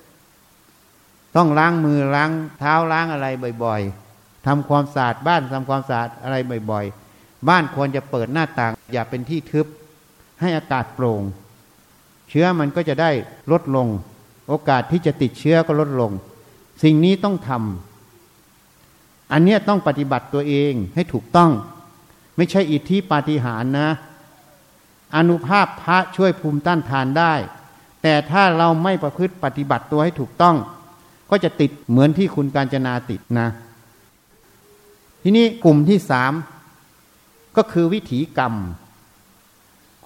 [1.35, 3.27] ต้องล้างมือล้างเท้าล้างอะไร
[3.63, 6.35] บ่อยๆทำความสะอาดบ้านทำความสะอาดอะไร
[6.71, 9.67] บ่อยๆ บ้านควรจะเปิดหน้าต่าง อย่าเป็นที่ทึบ
[10.41, 11.21] ให้อากาศโปร่ง
[12.29, 13.11] เชื้อมันก็จะได้
[13.51, 13.87] ลดลง
[14.47, 16.11] โอกาสที่จะติดเชื้อก็ลดลง
[16.83, 21.51] สิ่งนี้ต้องทำอันนี้ต้องปฏิบัติตัวเองให้ถูกต้อง
[22.37, 23.89] ไม่ใช่อิทธิปาฏิหาริย์นะ
[25.15, 27.33] อนุภาพพระช่วยภูมิต้านทานได้
[28.03, 30.55] แต่ถ้าเราไม่ประพฤติปฏิบัติตัวให้ถูกต้อง
[31.35, 33.47] ก็จะติดเหมือนที่คุณการจนาติดนะ
[35.23, 36.33] ทีนี้กลุ่มที่สาม
[37.57, 38.53] ก็คือวิถีกรรม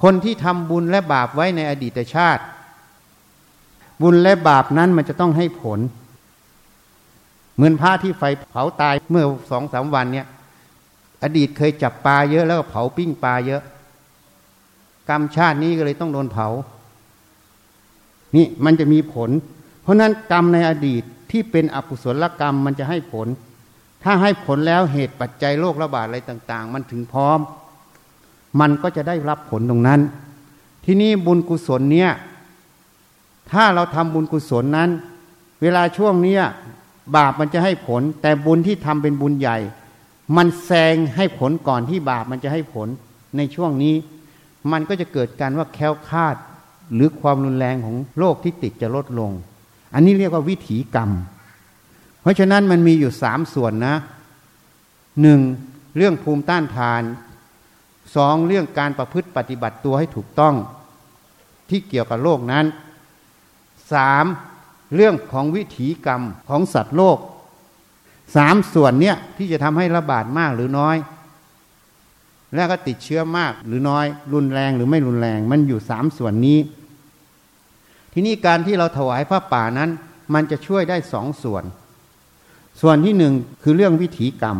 [0.01, 2.43] คนที่ทำบุญและบาปไว้ในอดีตชาติ
[4.01, 5.79] บุญและบาปนั้นมันจะต้องให้ผล
[7.55, 10.27] เหมือนพระที่ไฟเผาตายเมื่อสองสามวันเนี่ย
[11.23, 13.61] อดีตเคยจับปลาเยอะแล้วก็เผาปิ้งปลาเยอะ
[15.09, 16.47] กรรมชาตินี้ก็เลยต้องโดนเผา
[18.35, 19.29] นี่มันจะมีผล
[19.81, 23.27] เพราะนั้นกรรมในอดีต ที่เป็นอกุศลกรรมมันจะให้ผล
[24.03, 27.39] ถ้าให้ผลแล้วเหตุปัจจัยโรคระบาดอะไรต่าง ๆ มันถึงพร้อม
[28.59, 30.01] มันก็จะได้รับผลตรงนั้น
[30.85, 32.11] ที่นี่บุญกุศลเนี่ย
[33.51, 34.89] ถ้าเราทำบุญกุศลนั้น
[35.61, 36.41] เวลาช่วงเนี้ย
[37.15, 39.57] บาปมันจะให้ผล แต่บุญที่ทำเป็นบุญใหญ่
[40.37, 42.87] มันแซงให้ผลก่อนที่บาปมันจะให้ผล
[43.37, 43.95] ในช่วงนี้
[44.71, 46.35] มันก็จะเกิดการว่าแค้วคาด
[46.93, 49.31] หรือความรุนแรงของโรคที่ติดจะลดลง
[49.93, 51.09] อันนี้เรียกว่าวิถีกรรม
[52.21, 53.95] เพราะฉะนั้นมันมีอยู่สามส่วนนะ
[55.21, 55.39] หนึ่ง
[55.97, 57.01] เรื่องภูมิต้านทาน
[58.15, 60.55] สองเรื่องการประพฤติปฏิบัติตัวให้ถูกต้อง
[61.69, 62.65] ที่เกี่ยวกับโลกนั้น
[63.93, 64.25] สาม
[64.95, 67.17] เรื่องของวิถีกรรมของสัตว์โลก
[68.35, 70.97] สามส่วนเนี้ยที่จะทำให้ระบาดมากหรือน้อย
[72.55, 76.57] แล้วก็ติดเชื้อมากหรือน้อย รุนแรงหรือไม่รุนแรง มันอยู่สามส่วนนี้
[78.19, 79.89] ทีนี้การที่เราถวายพระป่านั้น
[80.33, 81.63] มันจะช่วยได้สองส่วน
[82.81, 84.57] ส่วนที่หนึ่งคือเรื่องวิถีกรรม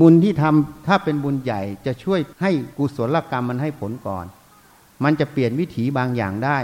[0.00, 4.26] บุญที่ทำถ้าเป็นบุญใหญ่จะช่วยให้กุศลกรรมมันให้ผลก่อน
[5.04, 6.58] มันจะเปลี่ยนวิถีบางอย่างได้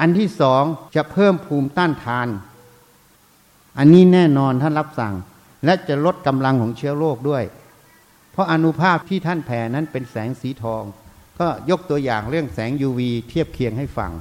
[0.00, 0.62] อันที่สอง
[0.96, 2.28] จะเพิ่มภูมิต้านทาน
[3.78, 5.14] อันนี้แน่นอนท่านรับสั่ง
[5.64, 7.44] และจะลดกำลังของเชื้อโรคด้วย
[8.32, 10.82] เพราะอนุภาพที่ท่านแผ่นั้นเป็นแสงสีทอง
[11.38, 14.12] ก็ยกตัวอย่างเรื่องแสง UV เทียบเคียงให้ฟัง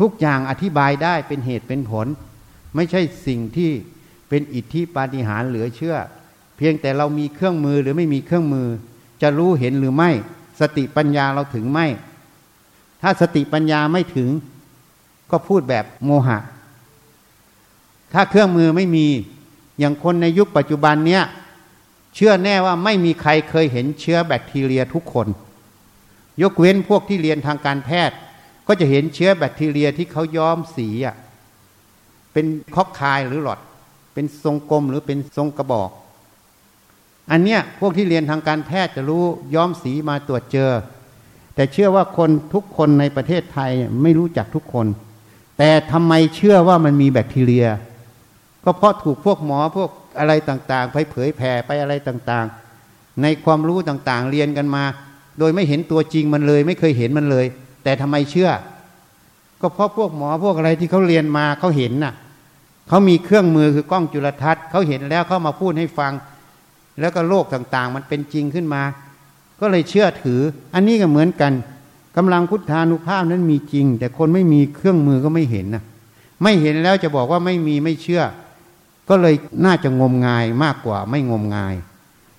[0.00, 2.06] ทุกอย่างอธิบายได้เป็นเหตุเป็นผล
[2.74, 3.70] ไม่ใช่สิ่งที่
[4.28, 5.96] เป็นอิทธิปาฏิหาริย์เหลือเชื่อ
[6.56, 8.68] เพียงแต่เรามีเครื่องมือหรือไม่มีเครื่องมือ
[9.22, 10.10] จะรู้เห็นหรือไม่
[10.60, 11.86] สติปัญญาเราถึงไม่
[13.02, 14.28] ถ้าสติปัญญาไม่ถึง
[15.30, 16.38] ก็พูดแบบโมหะ
[18.14, 19.06] ถ้าเครื่องมือไม่มี
[19.78, 21.22] อย่างคนในยุคปัจจุบันเนี้ย
[22.14, 25.26] เชื่อแน่ว่าไม่มีใครเคยเห็นเชื้อแบคทีเรียทุกคน
[26.42, 28.16] ยกเว้นพวกที่เรียนทางการแพทย์
[28.68, 31.16] ก็จะเห็นเชื้อแบคทีเรียที่เขาย้อมสีอะ
[32.32, 33.60] เป็นคอกคายหรือหลอด
[34.14, 35.90] เป็นทรงกลมหรือเป็นทรงกระบอก
[37.30, 40.70] อันเนี้ยพวกที่เรียนทางการแพทย์จะรู้ย้อมสีมาตรวจเจอ
[41.54, 43.70] แต่เชื่อว่าคนทุกคนในประเทศไทย
[44.02, 44.86] ไม่รู้จักทุกคน
[45.58, 47.66] แต่ทำไมเชื่อว่ามันมีแบคทีเรีย
[48.64, 54.84] ก็เพราะถูกพวกหมอพวกอะไรต่างๆ ไปเผยแผ่ไปอะไรต่างๆ ในความรู้ต่างๆ เรียนกันมา
[55.38, 57.46] โดยไม่เห็นตัวจริงมันเลย ไม่เคยเห็นมันเลย
[57.88, 58.50] แต่ทำไมเชื่อ
[59.60, 62.14] ก็เพราะพวกหมอพวกอะไรที่เขาเรียนมาเขาเห็นน่ะ
[62.88, 66.12] เขามีเครื่องมือคือกล้องจุลทรรศน์เขาเห็นแล้วเขามาพูดให้ฟัง
[67.00, 68.82] แล้วก็โลกต่างๆ มันเป็นจริงขึ้นมา
[69.60, 70.40] ก็เลยเชื่อถือ
[70.74, 71.52] อันนี้ก็เหมือนกัน
[72.16, 75.82] กำลังพุทธานุภาพนั้นมีจริง แต่คนไม่มีเครื่องมือก็ไม่เห็นนะ
[76.42, 78.22] ไม่เห็นแล้วจะบอกว่าไม่มีไม่เชื่อ
[79.08, 79.34] ก็เลย
[79.64, 81.74] น่าจะงมงายมากกว่าไม่งมงาย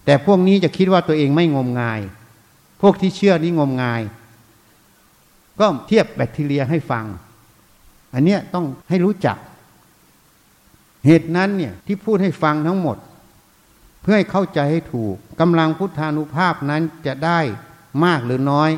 [0.05, 2.01] แต่พวกนี้จะคิดว่าตัวเองไม่งมงาย
[2.81, 4.01] พวกที่เชื่อนี่งมงาย
[5.59, 7.05] ก็เทียบแบคทีเรียให้ฟัง
[8.13, 9.37] อันเนี้ยต้องให้รู้จัก
[11.05, 12.97] เหตุนั้นเนี่ยที่พูดให้ฟังทั้งหมด
[14.01, 17.39] เพื่อให้เข้าใจให้ถูกกำลังพุทธานุภาพนั้นจะได้
[18.05, 18.69] มากหรือน้อย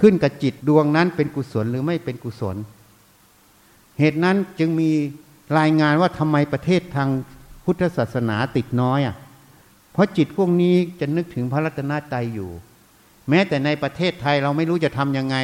[0.00, 2.56] ขึ้นกับจิตดวงนั้นเป็นกุศลหรือไม่เป็นกุศล
[3.98, 4.90] เหตุนั้นจึงมี
[5.58, 7.08] รายงานว่าทำไมประเทศทาง
[7.64, 9.16] พุทธศาสนาติดน้อยอะ
[9.92, 12.50] เพราะจิตพวกนี้จะนึกถึงพระรัตนตรัยอยู่
[13.28, 15.36] แม้แต่ในประเทศไทยเราไม่รู้จะทำยังไง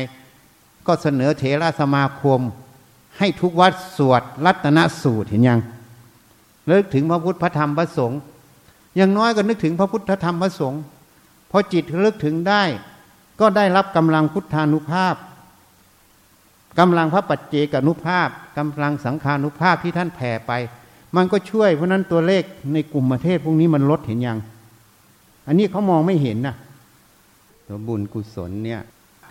[0.86, 2.40] ก็เสนอเถระสมาคม
[3.18, 5.60] ให้ทุกวัดสวดรัตนสูตรเห็นยัง
[6.68, 8.18] เลิกถึงพระพุทธพระธรรมพระสงฆ์
[8.96, 10.80] อย่างน้อยก็นึกถึงพระพุทธธรรมพระสงฆ์
[11.50, 12.62] พอจิตเลิกถึงได้
[13.40, 15.14] ก็ได้รับกำลังพุทธานุภาพ
[16.78, 18.28] กำลังพระปัจเจกนุภาพ
[18.58, 20.52] กำลังสังขานุภาพที่ท่านแผ่ไป
[21.16, 24.38] มันก็ช่วยเพราะนั้นตัวเลขในกลุ่มประเทศพวกนี้มันลดเห็นยัง
[25.46, 26.56] อันนี้เขามองไม่เห็นนะ
[27.66, 28.80] ตัวบุญกุศลเนี่ย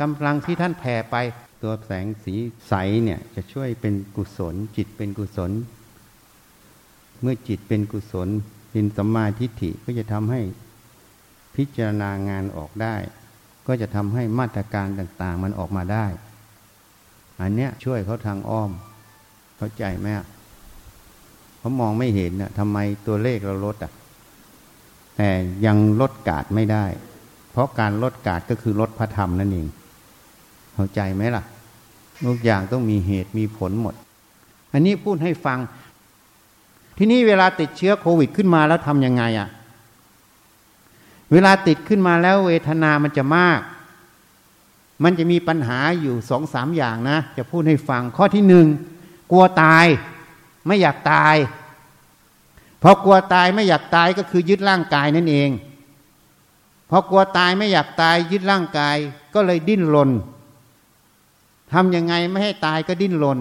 [0.01, 1.15] กำลังที่ท่านแผ่ไป
[1.61, 2.33] ตัวแสงสี
[2.67, 2.73] ใส
[3.03, 5.51] เนี่ยจะช่วยเป็นกุศล จิตเป็นกุศล
[7.21, 8.29] เมื่อจิตเป็นกุศล
[8.71, 10.41] เป็นสัมมาทิฏฐิก็จะทำให้
[11.55, 12.95] พิจารณางานออกได้
[13.67, 16.05] ก็จะทำให้มาตรการต่างๆ มันออกมาได้
[17.41, 18.71] อันเนี้ยช่วยเขาทางอ้อม
[19.57, 20.07] เข้าใจไหม
[21.59, 22.77] เขามองไม่เห็นนะทำไม
[23.07, 23.91] ตัวเลขเราลดอะ
[25.17, 25.29] แต่
[25.65, 26.85] ยังลดกาดไม่ได้
[27.51, 29.67] เพราะการลดกาดก็คือลดพระธรรมนั่นเอง
[30.73, 31.43] เข้าใจไหมล่ะ
[32.25, 33.95] ทุกอย่างต้องมีเหตุมีผลหมด
[34.71, 35.59] อันนี้พูดให้ฟัง
[36.97, 39.47] ที่นี่เวลาติดเชื้อโควิดขึ้นมาแล้วทำยังไงอะ่ะ
[41.31, 43.59] เวลาติดขึ้นมาแล้วเวทนามันจะมาก
[45.03, 48.67] มันจะมีปัญหาอยู่สองสามอย่างนะ จะพูดให้ฟัง ข้อที่หนึ่ง
[49.31, 49.85] กลัวตาย
[50.67, 51.35] ไม่อยากตาย
[52.81, 55.49] พอกลัวตายไม่อยากตายก็คือยึดร่างกายนั่นเอง
[56.89, 58.95] พอกลัวตายไม่อยากตายยึดร่างกาย
[59.33, 60.09] ก็เลยดิ้นรน
[61.73, 63.39] ทำยังไงไม่ให้ตายก็ดิ้นรน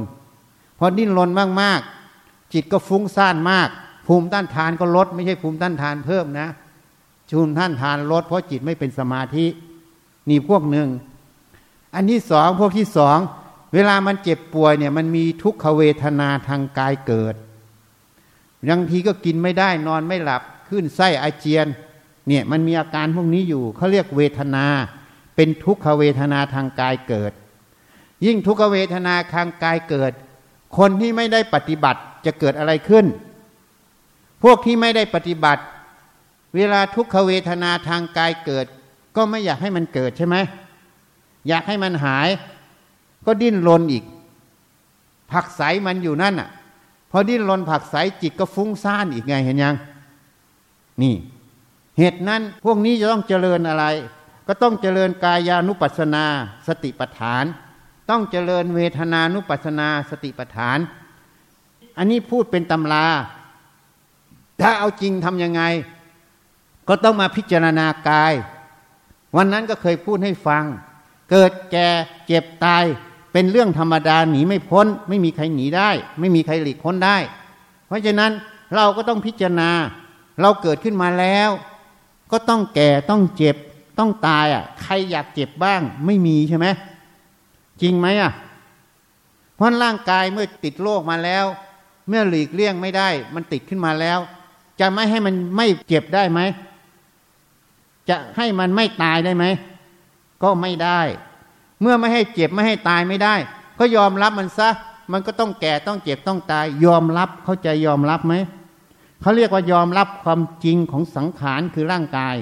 [0.78, 1.30] พอดิ้นรน
[1.60, 3.68] มากๆ จิตก็ฟุ้งซ่านมาก
[4.06, 6.48] ภูมิต้านทานก็ลด ไม่ใช่ภูมิต้านทานเพิ่มนะ
[7.38, 9.46] ภูมิต้านทานลดเพราะจิตไม่เป็นสมาธิ
[10.28, 10.88] นี่พวกหนึ่ง
[11.94, 13.18] อันที่สองพวกที่สอง
[13.74, 17.34] เวลามันเจ็บป่วยเนี่ยมันมีทุกขเวทนาทางกายเกิด
[18.68, 21.66] บางทีก็กินไม่ได้นอนไม่หลับขึ้นไส้อาเจียน
[22.28, 24.66] เนี่ยมันมีอาการพวกนี้อยู่เขาเรียกเวทนา
[25.36, 27.32] เป็นทุกขเวทนาทางกายเกิด
[28.24, 30.12] ยิ่งทุกขเวทนาทางกายเกิด
[30.78, 33.06] คนที่ไม่ได้ปฏิบัติจะเกิดอะไรขึ้น
[34.42, 35.62] พวกที่ไม่ได้ปฏิบัติ
[36.56, 38.66] เวลาทุกขเวทนาทางกายเกิด
[39.16, 40.36] ก็ไม่อยากให้มันเกิดใช่ไหม
[41.48, 42.28] อยากให้มันหาย
[43.26, 44.04] ก็ดิ้นรนอีก
[45.32, 46.50] ผักใสมันอยู่นั่นอะ
[47.10, 49.74] พอดิ้นรนผักใสจิตก็ฟุ้งซ่านอีกไงเห็นยัง
[51.02, 51.14] นี่
[51.98, 53.84] เหตุนั้นพวกนี้จะต้องเจริญอะไร
[54.46, 56.24] ก็ต้องเจริญกายานุปัสนา
[56.66, 57.44] สติปัฏฐาน
[58.10, 60.78] ต้องเจริญเวทนานุปัสนาสติปัฏฐาน
[61.98, 63.06] อันนี้พูดเป็นตำรา
[64.60, 65.62] ถ้าเอาจริงทำยังไง
[66.88, 68.34] ก็ต้องมาพิจารณากาย
[69.36, 70.64] วันนั้นก็เคยพูดให้ฟัง
[71.30, 71.88] เกิดแก่
[72.26, 72.84] เจ็บตาย
[73.32, 75.90] เป็นเรื่องธรรมดาหนีไม่พ้น ไม่มีใครหนีได้
[76.20, 77.16] ไม่มีใครหลีกพ้นได้
[77.86, 78.32] เพราะฉะนั้น
[78.74, 79.70] เราก็ต้องพิจารณา
[80.40, 81.50] เราเกิดขึ้นมาแล้ว
[82.32, 83.56] ก็ต้องแก่ต้องเจ็บ
[83.98, 86.66] ต้องตายอะ ใครอยากเจ็บบ้างไม่มีใช่ไหม
[87.82, 88.32] จริงไหมอะ
[89.56, 91.44] เพราะร่างกายเมื่อติดโรคมาแล้ว
[92.08, 94.18] เมื่อหลีกเลี่ยงไม่ได้ มันติดขึ้นมาแล้ว
[94.80, 96.40] จะไม่ให้มันไม่เจ็บได้ไหม
[98.08, 99.44] จะให้มันไม่ตายได้ไหม
[100.42, 101.00] ก็ไม่ได้
[101.80, 103.34] เมื่อไม่ให้เจ็บไม่ให้ตายไม่ได้
[103.78, 104.68] ก็ยอมรับมันซะ
[105.12, 108.34] มันก็ต้องแก่ต้องเจ็บต้องตาย ยอมรับเข้าใจยอมรับไหม
[109.20, 112.36] เขาเรียกว่ายอมรับความจริงของสังขารคือร่างกาย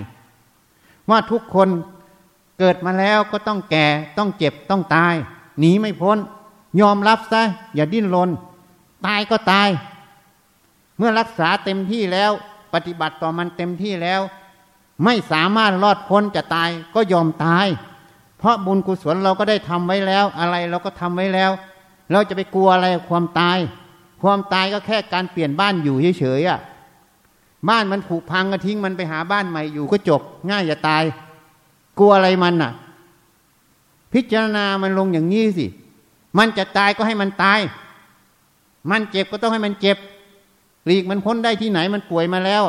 [1.11, 1.68] ว่าทุกคน
[2.61, 3.87] เกิดมาแล้วก็ต้องแก่
[4.19, 5.15] ต้องเจ็บต้องตาย
[5.59, 6.19] หนีไม่พ้น
[6.81, 7.43] ยอมรับซะ
[7.75, 8.31] อย่าดิ้นรน
[9.07, 9.69] ตายก็ตาย
[10.99, 12.33] เมื่อรักษาเต็มที่แล้ว
[12.75, 14.21] ปฏิบัติต่อมันเต็มที่แล้ว
[15.05, 17.67] ไม่สามารถรอดพ้นจะตายก็ยอมตาย
[18.39, 21.51] เพราะบุญกุศลเราก็ได้ทำไว้แล้ว อะไรเราก็ทำไว้แล้ว
[22.13, 23.59] เราจะไปกลัวอะไรความตาย
[24.23, 26.61] ความตายก็แค่การเปลี่ยนบ้านอยู่เฉยๆอะ
[27.69, 31.03] บ้านมันผุพังก็ทิ้งมันไปหาบ้านใหม่อยู่ก็จบง่ายจะตาย
[31.99, 32.72] กลัวอะไรมันอะ
[34.12, 35.66] พิจารณามันลงอย่างนี้สิ
[36.38, 37.61] มันจะตายก็ให้มันตาย
[38.91, 39.97] มันเจ็บก็ต้องให้มันเจ็บ
[40.86, 42.64] หลีกมันพ้นได้ที่ไหนมันป่วยมาแล้ว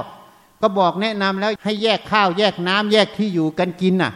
[0.62, 4.12] ก็บอกแนะนำแล้วให้แยกข้าวแยกน้ำแยกที่อยู่กันกินน่ะ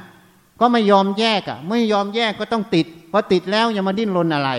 [0.59, 4.49] ก็ไม่ยอมแยกอะ ไม่ยอมแยกก็ต้องติดพอติดแล้วอย่ามาดิ้นรนอะไร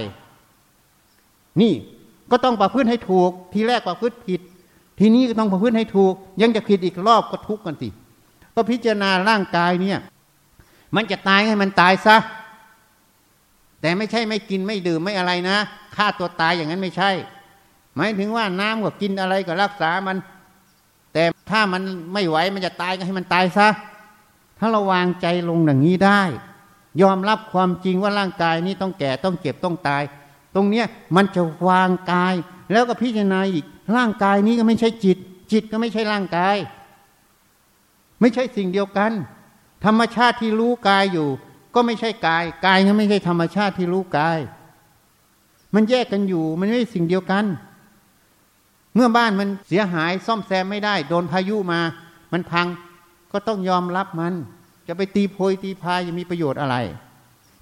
[1.60, 1.72] นี่
[2.30, 4.40] ก็ต้องประพฤติให้ถูก ทีแรกประพฤติผิด
[4.98, 7.88] ทีนี้ก็ต้องประพฤติให้ถูก ยังจะผิดอีกรอบก็ทุกข์กันสิ
[8.54, 9.98] ก็พิจารณาร่างกายเนี่ย
[10.94, 12.16] มันจะตายให้มันตายซะ
[13.80, 15.56] แต่ไม่ใช่ไม่กินไม่ดื่มไม่อะไรนะ
[15.96, 17.10] ฆ่าตัวตายอย่างนั้นไม่ใช่
[17.96, 20.16] หมายถึงว่าน้ำก็กินอะไรก็รักษามัน
[21.12, 21.82] แต่ถ้ามัน
[22.12, 23.68] ไม่ไหวมันจะตายก็ให้มันตายซะ
[24.58, 26.22] ถ้าเราวางใจลงอย่างนี้ได้
[27.02, 30.02] ยอมรับความจริงว่าร่างกายนี้ต้องแก่ต้องเจ็บต้องตาย
[30.54, 32.34] ตรงเนี้ยมันจะวางกาย
[32.72, 33.64] แล้วก็พิจารณาอีก
[33.96, 35.18] ร่างกายนี้ก็ไม่ใช่จิต
[35.52, 36.56] จิตก็ไม่ใช่ร่างกาย
[38.20, 39.12] ไม่ใช่สิ่งเดียวกัน
[39.84, 41.28] ธรรมชาติที่รู้กายอยู่
[41.74, 44.38] ก็ไม่ใช่กาย กายก็ไม่ใช่ธรรมชาติที่รู้กาย
[45.74, 47.44] มันแยกกันอยู่ มันไม่ใช่สิ่งเดียวกัน
[48.94, 51.80] เมื่อบ้านมันเสียหายซ่อมแซมไม่ได้ โดนพายุมา
[52.32, 52.66] มันพัง
[53.32, 54.34] ก็ต้องยอมรับมัน
[54.86, 56.76] จะไปตีโพยตีพายจะมีประโยชน์อะไร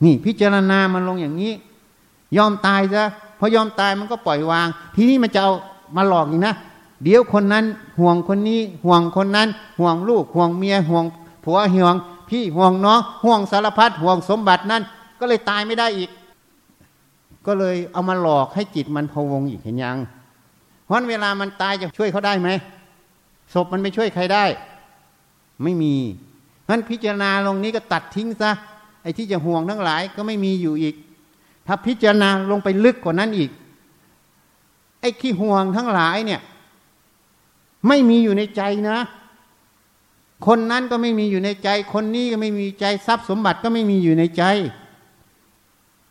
[0.05, 1.53] นี่พิจารณามันลงอย่างนี้
[2.37, 3.05] ยอมตายซะ
[3.39, 5.53] พอยอมตายมันก็ปล่อยวาง ทีนี้มันจะเอา
[5.97, 6.55] มาหลอกอีกนะ
[7.03, 7.65] เดี๋ยวคนนั้น
[8.01, 9.49] ห่วงคนนี้ห่วงคนนั้น
[9.79, 11.05] ห่วงลูกห่วงเมียห่วง
[11.45, 11.95] ผัวห่วง
[12.29, 14.83] พี่ห่วงน้องห่วงสารพัดห่วงสมบัตินั้น
[15.21, 16.11] ก็เลยตายไม่ได้อีก
[17.47, 19.99] ก็เลยเอามาหลอกให้จิตมันพวงอีกเห็นยัง
[20.85, 22.49] เพราะเวลามันตายจะช่วยเขาได้ไหม
[23.53, 24.45] ศพมันไม่ช่วยใครได้
[25.63, 25.95] ไม่มี
[26.69, 28.51] นั้นพิจารณาลงนี้ก็ตัดทิ้งซะ
[29.03, 30.95] ไอ้ที่จะห่วงทั้งหลายก็ไม่มีอยู่อีก
[31.67, 33.51] ถ้าพิจารณาลงไปลึกกว่านั้นอีก
[35.01, 36.41] ไอ้ขี้ห่วงทั้งหลายเนี่ย
[37.89, 38.99] ไม่มีอยู่ในใจนะ
[40.47, 44.45] คนนั้นก็ไม่มีอยู่ในใจ คนนี้ก็ไม่มีใจทรัพย์สมบัติก็ไม่มีอยู่ในใจ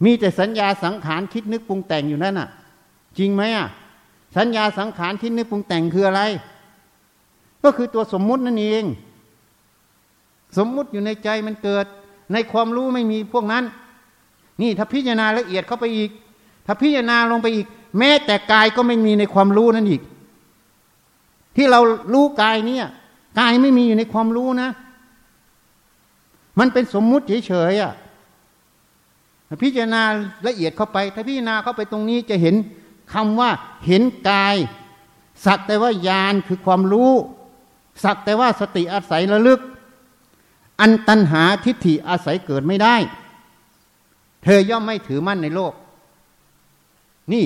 [0.04, 2.50] มีแต่สัญญาสังขารคิดนึกปรุงแต่งอยู่นั่นน่ะ
[3.18, 3.68] จริงไหมอะ
[4.38, 6.22] สัญญาสังขารคิดนึกปรุงแต่งคืออะไร
[7.64, 8.86] ก็คือตัวสมมุตินั่นเอง
[10.58, 11.86] สมมุติอยู่ในใจมันเกิด
[12.34, 13.64] ในความรู้ไม่มีพวกนั้น
[14.62, 16.10] นี่ถ้าพิจารณาละเอียดเข้าไปอีก
[16.66, 17.68] ถ้าพิจารณาลงไปอีก
[17.98, 20.02] แม้แต่กายก็ไม่มีในความรู้นั่นอีก
[21.56, 21.80] ที่เรา
[22.14, 22.86] รู้กายเนี่ย
[23.40, 24.70] กายไม่มีอยู่ในความรู้นะ
[26.60, 27.94] มันเป็นสมมุติเฉยๆอะ
[29.64, 30.02] พิจารณา
[30.48, 32.56] ละเอียดเข้าไป ถ้าพิจารณาเข้าไปตรงนี้จะเห็น
[33.14, 33.50] คำว่า
[33.86, 34.56] เห็นกาย
[35.46, 37.12] สักแต่ว่าญาณคือความรู้
[38.04, 39.60] สักแต่ว่าสติอาศัยระลึก
[40.82, 42.96] อันตันหาทิฏฐิอาศัยเกิดไม่ได้
[44.44, 45.74] เธอย่อมไม่ถือมั่นในโลก
[47.34, 47.46] นี่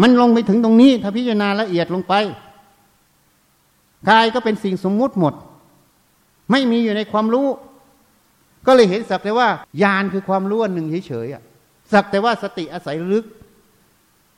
[0.00, 2.14] มันลงไปถึงตรงนี้ ถ้าพิจารณาละเอียดลงไป
[4.10, 5.34] กายก็เป็นสิ่งสมมุติหมด
[6.50, 7.48] ไม่มีอยู่ในความรู้
[8.66, 9.48] ก็เลยเห็นสักแต่ว่า
[9.82, 13.24] ญาณคือความรู้อันหนึ่งเฉยๆสักแต่ว่าสติอาศัยลึก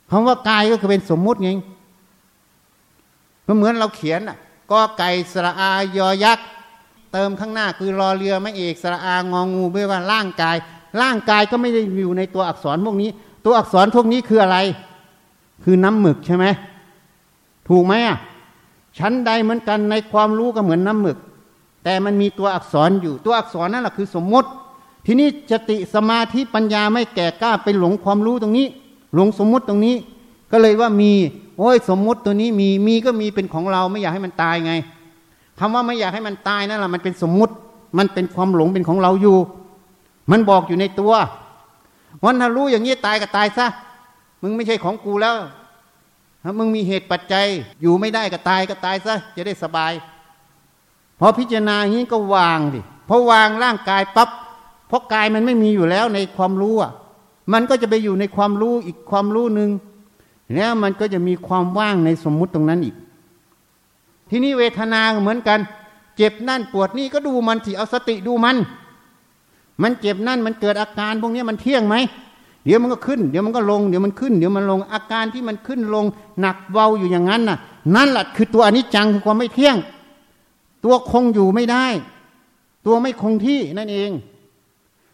[0.09, 1.49] คำว่ากายก็คือเป็นสมมุติไง
[3.47, 4.37] ก็เหมือนเราเขียนอะ
[4.71, 6.47] ก็ไก่สระอายอยักษ์
[7.11, 10.57] เติมข้างหน้าคือรอเรือไม่เอกสระอางองูไม่ว่าร่างกาย
[11.01, 13.09] ร่างกายก็ไม่ได้อยู่ในตัวอักษรพวกนี้
[13.45, 14.57] ตัวอักษรพวกนี้คืออะไร
[15.63, 16.45] คือน้ำหมึกใช่ไหม
[17.69, 18.17] ถูกไหมอะ
[18.97, 21.17] ชั้นใดเหมือนกันในความรู้ก็เหมือนน้ำหมึก
[21.83, 24.49] แต่มันมีตัวอักษรอยู่ตัวอักษรนั่นแหละคือสมมติ
[25.05, 28.67] ทีนี้จติสมาธิปัญญาไม่แก่กล้าไปหลงความรู้ตรงนี้
[29.15, 29.95] หลงสมมติตรงนี้
[30.51, 31.11] ก็เลยว่ามี
[31.57, 34.73] โอ้ยสมมติตัวนี้มีมีก็มีเป็นของเราไม่อยากให้มันตายไง
[35.59, 37.53] คำว่าไม่อยากให้มันตายนั่นแหละมันเป็นสมมติ
[37.97, 39.37] มันเป็นความหลงเป็นของเราอยู่
[40.31, 41.13] มันบอกอยู่ในตัว
[42.23, 43.67] วันถ้ารู้อย่างนี้ตายก็ตายซะ
[44.41, 45.35] มึงไม่ใช่ของกูแล้ว
[46.43, 47.47] ถ้ามึงมีเหตุปัจจัย
[47.81, 49.93] อยู่ไม่ได้ก็ตายก็ตายซะจะได้สบาย
[51.19, 52.79] พอพิจารณาอย่างนี้ก็วางดิ
[53.09, 54.29] พอวางร่างกายปับ๊บ
[54.87, 56.91] เพราะกายมันไม่มีอยู่แล้วในความรู้อะ
[57.53, 59.69] มันก็จะไปอยู่ในความรู้อีกความรู้หนึ่ง
[60.55, 62.95] แล้วมันก็จะมีความว่างในสมมุติตรงนั้นอีก
[64.29, 65.59] ทีนี้เวทนาเหมือนกัน
[66.17, 68.57] เจ็บนั่นปวดนี่ก็ดูมันสิเอาสติดูมัน
[69.81, 71.95] มันเจ็บนั่นมันเกิดอาการพวกนี้มันเที่ยงไหม
[72.65, 76.05] เดี๋ยวมันก็ขึ้น เดี๋ยวมันก็ลง เดี๋ยวมันขึ้น เดี๋ยวมันลง อาการที่มันขึ้นลง
[76.41, 77.57] หนักเบาอยู่อย่างนั้นน่ะ
[77.95, 79.77] นั่นแหละคือตัวอนิจจังคือความไม่เที่ยง
[80.85, 81.85] ตัวคงอยู่ไม่ได้
[82.85, 84.11] ตัวไม่คงที่นั่นเอง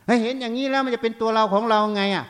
[0.08, 2.26] ให้เห็นอย่างนี้แล้วมันจะเป็นตัวเราของเราไงอะ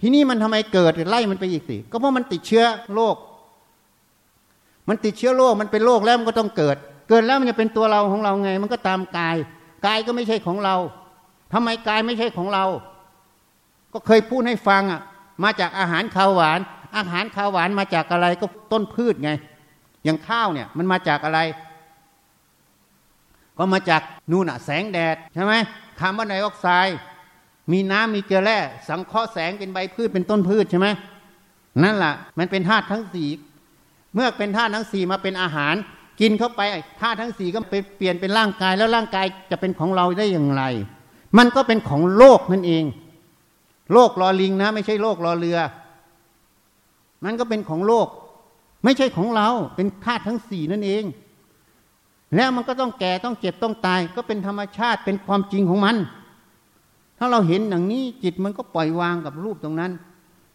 [0.00, 2.64] ทีนี้มันทำไมเกิดไล่มันไปอีกสิ ก็เพราะมันติดเชื้อ
[2.94, 3.16] โรค
[4.88, 6.76] มันติดเชื้อโรค มันเป็นโรคแล้วมันก็ต้องเกิด
[7.08, 9.36] เกิดแล้วมันจะเป็นตัวเราของเราไง มันก็ตามกาย
[9.86, 10.76] กายก็ไม่ใช่ของเรา
[11.52, 12.64] ทำไมกายไม่ใช่ของเรา
[13.92, 15.00] ก็เคยพูดให้ฟังอะ
[15.44, 16.60] มาจากอาหารข้าวหวาน
[16.96, 19.30] อาหารข้าวหวานมาจากอะไรก็ต้นพืชไง
[20.04, 21.40] อย่างข้าวเนี่ยมันมาจากอะไร
[23.58, 25.54] ก็มาจากนู่นอะแสงแดดใช่ไหม
[25.98, 26.98] คาร์บอนไดออกไซด์
[27.72, 28.58] มีน้ำมีเกลือแร่
[28.88, 30.88] สังเคราะห์แสงเป็นใบพืชเป็นต้นพืชใช่ไหม
[31.82, 33.28] นั่นแหละมันเป็นธาตุทั้งสี่
[34.14, 35.74] เมื่อเป็นธาตุทั้งสี่มาเป็นอาหาร
[36.20, 36.60] กินเข้าไป
[37.00, 40.62] ธาตุทั้งสี่ก็ไปเปลี่ยนเป็นร่างกายแล้วร่างกายจะเป็นของเราได้อย่างไร
[41.38, 42.84] มันก็เป็นของโลกนั่นเอง
[43.92, 45.58] โลกรอลิงนะ ไม่ใช่โลกรอเรือ
[47.24, 48.08] มันก็เป็นของโลก
[48.84, 51.04] ไม่ใช่ของเรา เป็นธาตุทั้งสี่นั่นเอง
[52.36, 55.96] แล้วมันก็ต้องแก่ต้องเจ็บต้องตาย ก็เป็นธรรมชาติเป็นความจริงของมัน
[57.18, 59.92] ถ้าเราเห็นอย่างนี้จิตมันก็ปล่อยวางกับรูปตรงนั้น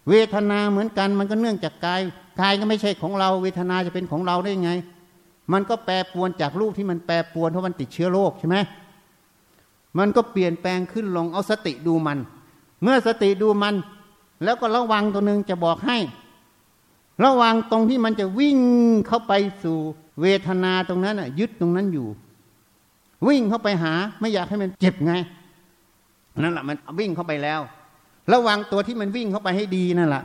[0.09, 2.01] เวทนาเหมือนกัน มันก็เนื่องจากกาย
[2.41, 4.71] กายก็ไม่ใช่ของเรา เวทนาจะเป็นของเราได้ไง
[5.53, 8.57] มันก็แปรปวนจากรูปที่มันแปรปวนเพราะมันติดเชื้อโรคใช่ไหม
[9.99, 12.17] มันก็เปลี่ยนแปลงขึ้นลงเอาสติดูมัน
[12.83, 13.75] เมื่อสติดูมัน
[14.43, 15.97] แล้วก็ระวังตัวหนึ่งจะบอกให้
[17.23, 18.59] ระวังตรงที่มันจะวิ่ง
[19.07, 19.77] เข้าไปสู่
[20.21, 22.07] เวทนาตรงนั้นอะยึดตรงนั้นอยู่
[23.27, 25.13] วิ่งเข้าไปหาไม่อยากให้มันเจ็บไง
[26.43, 27.59] นั่นแหละมันวิ่งเข้าไปแล้ว
[28.33, 30.23] ระวังตัวที่มันวิ่งเข้าไปให้ดีนั่นแหละ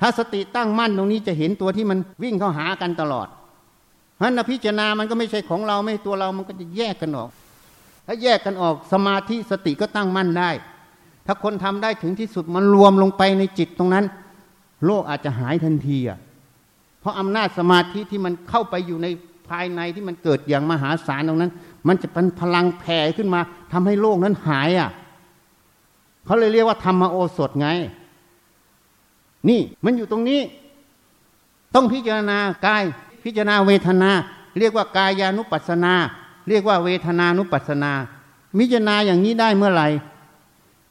[0.00, 3.28] ถ้าสติตั้งมั่นตรงนี้จะเห็นตัวที่มันวิ่งเข้าหากันตลอด
[4.16, 7.30] เพราะนั้นพิจารณามันก็ไม่ใช่ของเราไม่ตัวเรามันก็จะแยกกันออก
[8.06, 10.50] ถ้าแยกกันออกสมาธิสติก็ตั้งมั่นได้
[11.30, 14.04] ถ้าคนทำได้ถึงที่สุดมันรวมลงไปในจิตตรงนั้น
[14.86, 16.18] โลกอาจจะหายทันทีอะ
[17.00, 19.06] เพราะอำนาจสมาธิที่มันเข้าไปอยู่ใน
[19.48, 21.52] ภายในที่มันเกิดอย่างมหาศาลตรงนั้น
[21.88, 23.40] มันจะเป็นพลังแผ่ขึ้นมา
[23.72, 24.90] ทำให้โลกนั้นหายอะ
[26.24, 27.68] เขาเลยเรียกว่าธรรมโอสถไง
[29.48, 30.40] นี่มันอยู่ตรงนี้
[31.74, 32.82] ต้องพิจารณากาย
[33.24, 34.10] พิจารณาเวทนา
[34.58, 35.94] เรียกว่ากายานุปัสสนา
[36.48, 37.92] เรียกว่าเวทนานุปัสสนา
[38.60, 39.88] พิจารณาอย่างนี้ได้เมื่อไหร่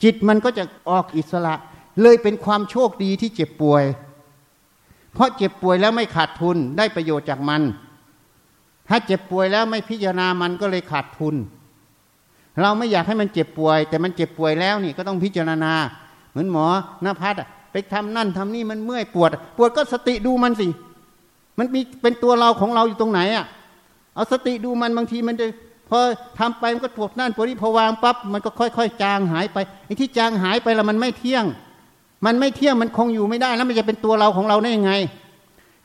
[0.04, 1.54] จิตมันก็จะออกอิสระ
[2.02, 3.84] เลยเป็นความโชคดีที่เจ็บป่วย
[5.14, 7.62] เพราะเจ็บป่วยแล้วไม่ขาดทุนได้ประโยชน์จากมัน
[8.90, 11.36] ถ้าเจ็บป่วยแล้วไม่พิจารณามันก็เลยขาดทุน
[12.62, 15.74] เราไม่อยากให้มันเจ็บป่วย แต่มันเจ็บป่วยแล้วนี่ก็ต้องพิจารณา
[16.32, 16.66] เหมือนหมอ
[17.04, 17.36] หนภัส
[17.72, 20.68] ไปทำนั่นทำนี่มันเมื่อยปวด ปวดก็สติดูมันสิ
[21.58, 23.46] มันมีเป็นตัวเราของเราอยู่ตรงไหนอะ
[24.16, 25.48] เอาสติดูมันบางทีมันจะ
[25.90, 26.00] พอ
[26.40, 31.46] ทำไปมันก็ปวดนั่นปวดนี่พอวางปั๊บมันก็ค่อยๆ จางหายไปไอ้ที่จางหายไปล้วมันไม่เที่ยง
[32.26, 34.94] มันไม่เที่ยงมันคงอยู่ไม่ได้แล้วมันจะเป็นตัวเราของเราได้ยังไง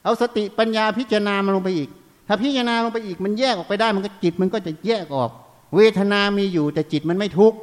[0.04, 1.88] เอาสติปัญญาพิจารณามันลงไปอีก
[2.28, 5.30] ถ้าพิจารณาลงไปอีกมันแยกออกไปได้ มันก็จิตมันก็จะแยกออก
[5.76, 7.58] เวทนามีอยู่แต่จิตมันไม่ทุกข์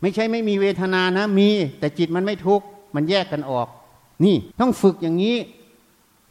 [0.00, 1.48] ไม่ใช่ไม่มีเวทนานะ มี
[1.80, 2.64] แต่จิตมันไม่ทุกข์
[2.94, 3.66] มันแยกกันออก
[4.24, 5.36] นี่ต้องฝึกอย่างนี้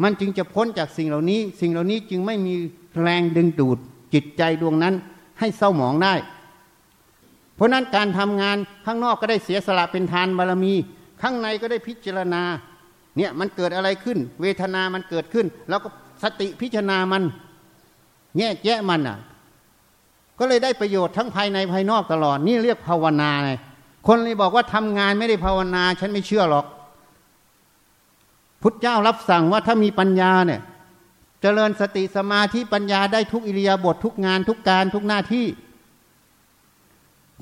[0.03, 2.53] มันจึงจะพ้นจากสิ่งเหล่านี้ สิ่งเหล่านี้จึงไม่มี
[3.01, 3.77] แรงดึงดูด
[4.13, 4.95] จิตใจดวงนั้น
[5.39, 6.13] ให้เศร้าหมองได้
[7.55, 10.73] เพราะนั้นการทำงานข้างนอกก็ได้เสียสละเป็นทานบารมี
[11.21, 12.43] ข้างในก็ได้พิจารณา
[13.17, 15.89] เนี่ยมันเกิดอะไรขึ้น เวทนามันเกิดขึ้น แล้วก็
[16.23, 17.23] สติพิจารณามัน
[18.37, 19.17] แยกแยะมันอะ
[20.39, 23.51] ก็เลยได้ประโยชน์ทั้งภายในภายนอกตลอด นี่เรียกภาวนาไง
[24.07, 26.65] คนเลยบอกว่าทำงานไม่ได้ภาวนา ฉันไม่เชื่อหรอก
[28.61, 30.61] พุทธเจ้ารับสั่งว่าถ้ามีปัญญาเนี่ย
[31.41, 35.45] เจริญสติสมาธิปัญญาได้ทุกอิริยาบถททุกงานทุกการทุกหน้าที่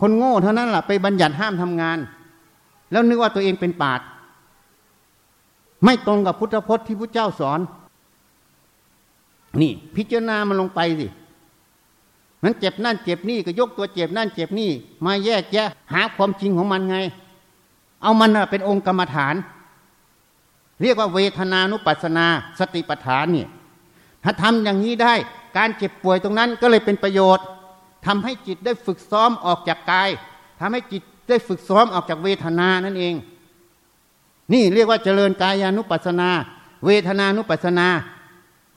[0.02, 1.98] คนโง่เท่านั้นแหละไปบัญญัติห้ามทำงาน
[2.92, 4.02] แล้วนึกว่าตัวเองเป็นปาด
[5.84, 7.60] ไม่ตรงกับพุทธพจน์ที่พุทธเจ้าสอน
[9.62, 11.08] นี่ พิจารณามันลงไปสิ
[12.44, 14.70] มันเจ็บนั่นเจ็บนี่ก็ยกตัวเจ็บนั่นเจ็บนี่
[15.06, 16.98] มาแยกแยะ หาความจริงของมันไง
[18.02, 19.36] เอามันเป็นองค์กรรมฐาน
[20.82, 22.26] เรียกว่าเวทนานุปัสนา
[22.60, 23.50] สติปัฏฐานเนี่ย
[24.26, 25.14] ถ้าทำอย่างนี้ได้
[25.58, 27.46] การเจ็บป่วยตรงนั้นก็เลยเป็นประโยชน์
[28.06, 30.10] ทำให้จิตได้ฝึกซ้อมออกจากกาย
[30.60, 33.16] ทำให้จิตได้ฝึกซ้อมออกจากเวทนานั่นเอง
[34.54, 36.30] นี่เรียกว่าเจริญกายานุปัสนา
[36.86, 37.88] เวทนานุปัสนา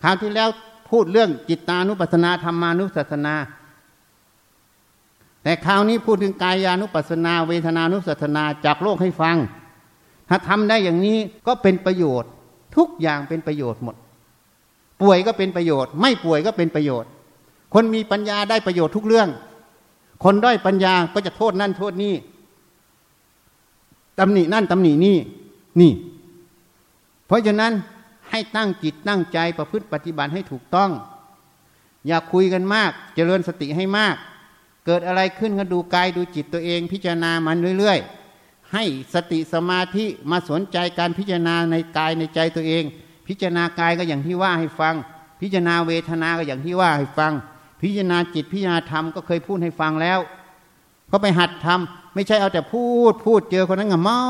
[0.03, 0.49] คราวที่แล้ว
[0.91, 3.35] พูดเรื่องจิตานุปัสนาธรรมานุปัสนา
[5.43, 9.37] แต่คราวนี้พูดถึงกายานุปัสนา เวทนานุปัสนาจากโลกให้ฟัง
[10.29, 12.31] ถ้าทำได้อย่างนี้ก็เป็นประโยชน์
[12.77, 13.97] ทุกอย่างเป็นประโยชน์หมด
[15.03, 17.11] ป่วยก็เป็นประโยชน์ ไม่ป่วยก็เป็นประโยชน์
[17.75, 19.29] คนมีปัญญาได้ประโยชน์ทุกเรื่อง
[20.25, 22.15] คนด้อยปัญญาก็จะโทษนั่นโทษนี่
[24.19, 25.17] ตำหนินั่นตำหนินี่
[25.81, 25.93] นี่
[27.27, 27.73] เพราะฉะนั้น
[28.31, 30.91] ให้ตั้งจิตตั้งใจประพฤติปฏิบัติให้ถูกต้อง
[32.07, 34.17] อย่าคุยกันมาก เจริญสติให้มาก
[34.87, 38.85] เกิดอะไรขึ้นก็ดูกายดูจิตตัวเองพิจารณามันเรื่อยๆ ให้
[39.15, 42.85] สติสมาธิมาสนใจการพิจารณาในกายในใจตัวเอง
[43.29, 44.95] พิจารณากายก็อย่างที่ว่าให้ฟัง
[45.41, 47.33] พิจารณาเวทนาก็อย่างที่ว่าให้ฟัง
[47.83, 50.19] พิจารณาจิตพิจารณาธรรมก็เคยพูดให้ฟังแล้ว
[51.11, 54.23] ก็ไปหัดทำไม่ใช่เอาแต่พูดพูดเจอคนนั้นก็เมา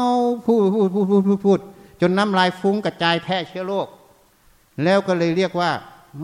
[0.46, 1.60] พูดพูดพูดพูดพูดพูด
[2.00, 3.88] จนน้ำลายฟุ้งกระจายแพร่เชื้อโรค
[4.84, 5.70] แล้วก็เลยเรียกว่า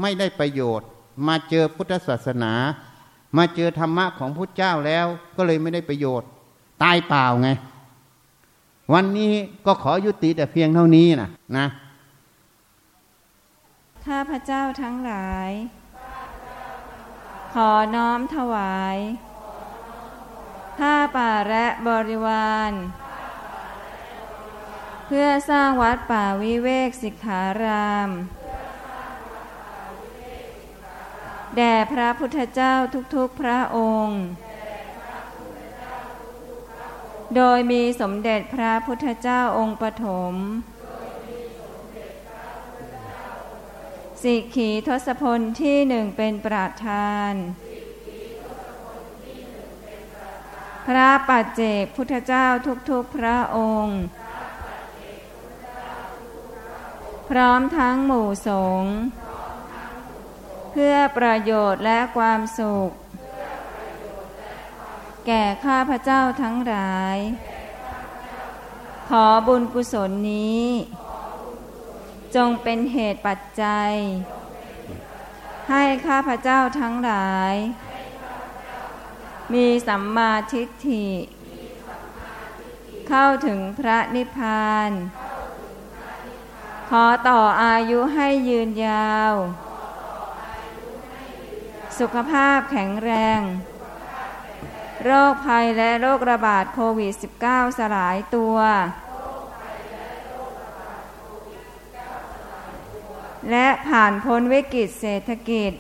[0.01, 0.89] ไม่ได้ประโยชน์
[1.27, 2.53] มาเจอพุทธศาสนา
[3.37, 5.07] มาเจอธรรมะของพุทธเจ้าแล้ว
[5.37, 6.29] ก็เลยไม่ได้ประโยชน์
[6.83, 7.49] ตายเปล่าไง
[8.93, 9.33] วันนี้
[9.67, 11.67] ก็ขอยุติแต่เพียงเท่านี้นะนะ
[14.07, 15.51] ข้าพระเจ้าทั้งหลาย
[17.55, 18.99] ขอน้อมถวาย
[20.79, 22.73] ข้าป่าและบริวาร
[25.07, 28.11] เพื่อสร้างวัดป่าวิเวกสิกขาราม
[31.57, 32.75] แด่พระพุทธเจ้า
[33.15, 34.21] ทุกๆพระองค์
[37.37, 40.35] โดยมีสมเด็จพระพุทธเจ้าองค์ปฐม
[44.25, 47.33] สิกขีทศพลที่หนึ่งเป็นประธาน
[50.87, 52.47] พระปัจเจกพุทธเจ้า
[52.91, 54.01] ทุกๆพระองค์
[57.31, 58.51] พร้อมทั้งหมู่ส
[58.81, 58.95] งฆ์
[60.73, 62.91] เพื่อประโยชน์และความสุข
[65.27, 67.19] แก่ข้าพเจ้าทั้งหลาย
[69.09, 70.65] ขอบุญกุศลนี้
[72.37, 73.93] จงเป็นเหตุปัจจัย
[75.71, 77.55] ให้ข้าพเจ้าทั้งหลาย
[79.53, 81.09] มีสัมมาทิฏฐิ
[83.09, 84.91] เข้าถึงพระนิพพาน
[86.91, 89.33] ขอต่ออายุให้ยืนยาว
[91.99, 93.41] สุขภาพแข็งแรง
[95.05, 97.13] โรคภัยและโรคระบาดโควิด
[97.47, 98.57] -19 สลายตัว
[103.51, 105.73] และผ่านพ้นวิกฤตเศรษฐกิจ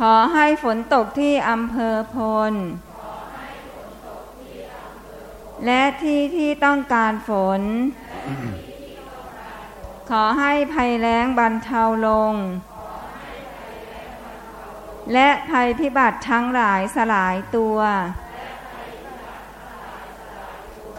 [0.00, 2.16] ขอให้ฝนตกที่อำเภอพ
[2.50, 2.52] ล
[5.66, 7.60] และที่ที่ต้องการฝน
[10.10, 12.34] ขอให้ภัยแล้งบรรเทาลง
[15.12, 17.78] และภัยพิบัติทั้งหลายสลายตัว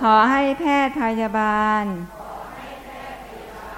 [0.01, 1.83] ขอให้แพทย์พยาบาล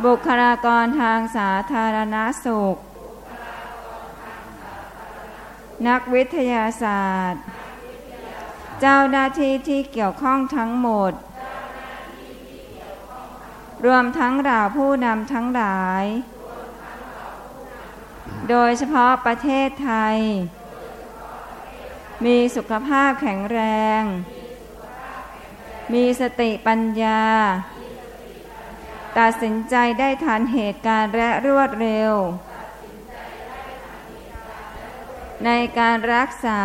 [0.05, 2.75] บุคลากรทางสาธารณสุข
[5.87, 7.43] นักวิทยาศาสตร์
[8.81, 11.13] เจ้าหน้าที่ที่เกี่ยวข้องทั้งหมด
[13.85, 16.03] รวมทั้งเราผู้นำทั้งหลาย
[18.49, 20.17] โดยเฉพาะประเทศไทย
[22.25, 23.59] มีสุขภาพแข็งแร
[23.99, 24.01] ง
[25.93, 27.23] มีสติปัญญา
[29.19, 32.13] ตัดสินใจได้ทันเหตุการณ์และรวดเร็ว
[35.45, 35.49] ใน
[35.79, 36.61] การรักษา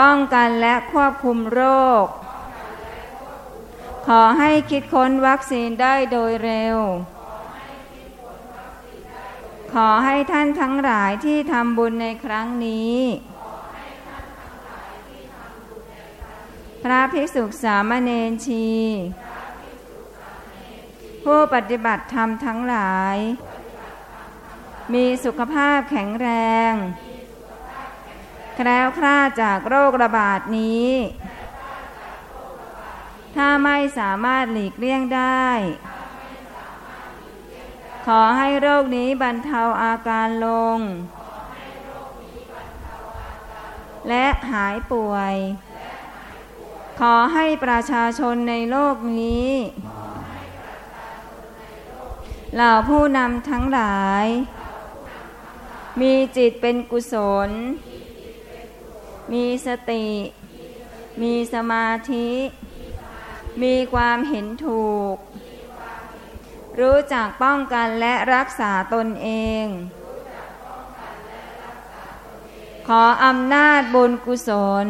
[0.00, 1.62] ป้องกันและควบคุมโร
[2.04, 2.06] ค
[4.06, 6.76] ขอให้คิดค้นวัคซีนได้โดยเร็ว
[9.72, 12.98] ขอให้ท่านทั้งหลายที่ทำบุญในครั้งนี้
[16.82, 18.68] พระภิกษุสามเณรชี
[21.28, 23.16] ผู้ปฏิบัติธรรมทั้งหลาย
[24.94, 26.28] มีสุขภาพแข็งแร
[26.70, 26.72] ง
[28.56, 30.88] แคล้วคลาดจากโรคระบาดนี้
[33.36, 35.48] ถ้าไม่สามารถหลีกเลี่ยงได้
[38.06, 40.78] ขอให้โรคนี้บรรเทาอาการลง
[44.08, 45.34] และหายป่วย
[47.00, 49.48] ขอให้ประชาชนในโลกนี้
[52.54, 54.26] เหล่าผู้นำทั้งหลาย
[56.00, 57.14] มีจิตเป็นกุศ
[57.48, 57.50] ล
[59.32, 60.06] มีสติ
[61.22, 62.30] มีสมาธิ
[63.62, 65.16] มีความเห็นถูก
[66.80, 69.28] รู้จักป้องกันและรักษาตนเอ
[69.62, 69.64] ง
[72.88, 74.50] ขออำนาจบุญกุศ
[74.84, 74.88] ล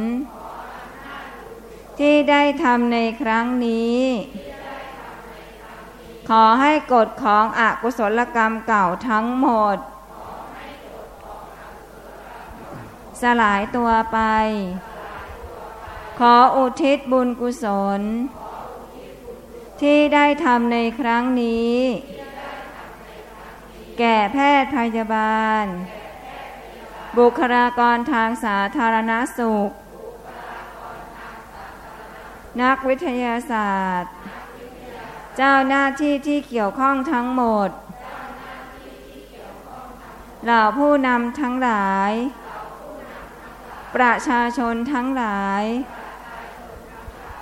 [1.99, 3.99] ที่ได้ทำในครั้งนี้
[6.29, 9.77] ขอให้กฎของอกุศลกรรมเก่าทั้งหมด
[13.23, 14.19] สลายตัวไป
[16.19, 17.67] ขออุทิศบุญกุศ
[17.99, 18.01] ล
[19.81, 21.77] ที่ได้ทำในครั้งนี้
[23.99, 25.65] แก่แพทย์พยาบาล
[27.19, 29.71] บุคลากรทางสาธารณสุข
[32.63, 34.13] นักวิทยาศาสตร์
[35.41, 37.71] เจ้าหน้าที่ที่เกี่ยวข้องทั้งหมด
[40.45, 42.13] เหล่าผู้นำทั้งหลาย
[43.97, 45.65] ประชาชนทั้งหลาย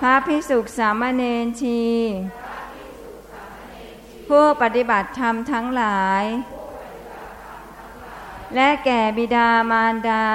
[0.01, 1.82] พระพิสุสามเณรชี
[4.28, 6.22] ผู้ปฏิบัติธรรมทั้งหลาย
[8.55, 10.26] และแก่บิดามารดา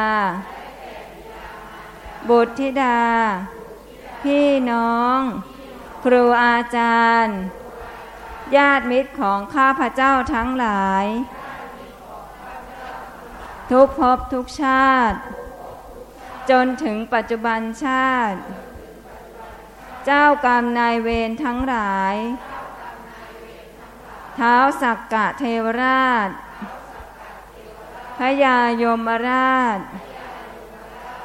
[2.30, 3.02] บุตรธิดา
[4.24, 5.20] พี่น้อง
[6.04, 7.38] ครูอาจารย์
[8.56, 11.06] ญาติมิตรของข้าพเจ้าทั้งหลาย
[13.72, 15.18] ทุกภพทุกชาติ
[16.50, 18.40] จนถึงปัจจุบันชาติ
[20.06, 22.16] เจ้ากรรมนายเวรทั้งหลาย
[24.36, 26.30] เท้าสักกะเทวราช
[28.18, 29.80] พยายมราช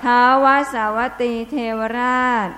[0.02, 2.48] พท้าวสาวัตตีเทวราช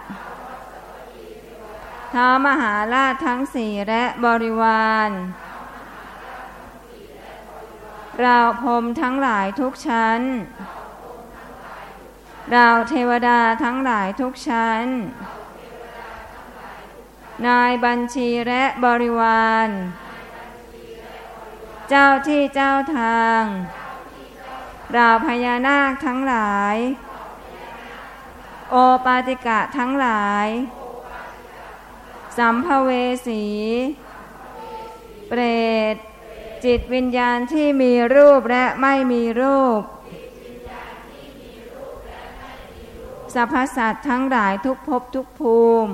[2.14, 5.10] ท้ามหาราชทั้งสี่และบริวาร
[8.20, 10.20] เราพรมทั้งหลายทุกชั้น
[12.52, 14.84] เราเทวดาทั้งหลายทุกชั้น
[17.46, 19.68] นายบัญชีและบริวาร
[21.88, 23.42] เจ้าที่เจ้าทาง
[24.94, 26.76] เราพญานาคทั้งหลาย
[28.70, 30.48] โอปาติกะทั้งหลาย
[32.38, 32.90] สัมภเว
[33.26, 33.44] สี
[35.28, 35.40] เปร
[35.94, 35.96] ต
[36.64, 39.82] จิตวิญญาณที่มีรูปและไม่มีรูป
[43.34, 45.92] สรรพสัตว์ทั้งหลายทุกภพทุกภูมิ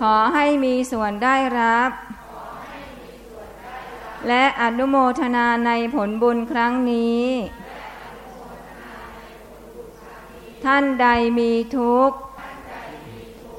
[0.00, 1.90] ขอให้มีส่วนได้รับ
[4.28, 7.26] และอนุโมทนาในผลบุญครั้งนี้
[10.64, 11.06] ท่านใด
[11.38, 12.18] มีทุกข์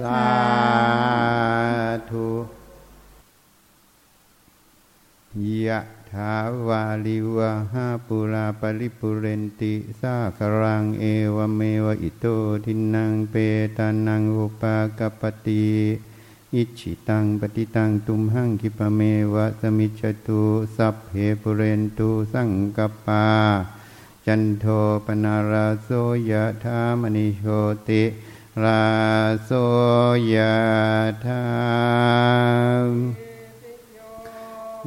[0.00, 0.24] สา
[2.10, 2.28] ธุ
[5.66, 5.80] ยะ
[6.10, 6.34] ถา
[6.66, 11.04] วาริวะหาปูรา ปะริปูเรนติสาคะรังเอ
[11.36, 12.26] วะเมวะ อิโต
[12.64, 13.34] ทินนังเป
[13.76, 15.66] ตานังอุปะกัปปะติ
[16.54, 19.00] อิจฉิตังปัตถิตังตุมหัง ขิปปะเม
[19.34, 20.42] วะ สะมิชฌะตุ
[20.76, 21.12] สัพเพ
[21.42, 23.26] ปุเรนตุสังกปา
[24.26, 24.64] จันโท
[25.04, 25.88] ปนาราโส
[26.30, 27.44] ยะธามณิโช
[27.88, 28.02] ติ
[28.60, 28.84] รา
[29.44, 29.50] โส
[30.34, 30.36] ย
[31.26, 31.46] ธา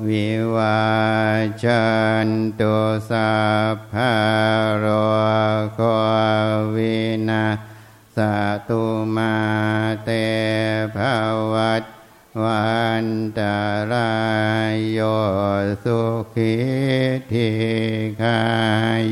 [0.08, 0.84] วิวา
[1.64, 1.86] จั
[2.26, 2.76] นตุ
[3.10, 3.34] สั
[3.74, 4.16] พพะ
[4.78, 4.86] โร
[5.74, 5.80] โค
[6.76, 6.98] วิ
[7.30, 7.46] นา
[8.16, 8.18] ส
[8.68, 8.84] ตุ
[9.16, 9.36] มา
[10.04, 10.10] เต
[10.96, 10.98] ภ
[11.54, 11.84] วัต
[12.44, 13.06] วัน
[13.38, 13.40] ต
[13.92, 14.14] รา
[14.72, 15.00] ยโย
[15.84, 16.02] สุ
[16.34, 16.56] ขิ
[17.32, 17.50] ธิ
[18.22, 18.40] ขา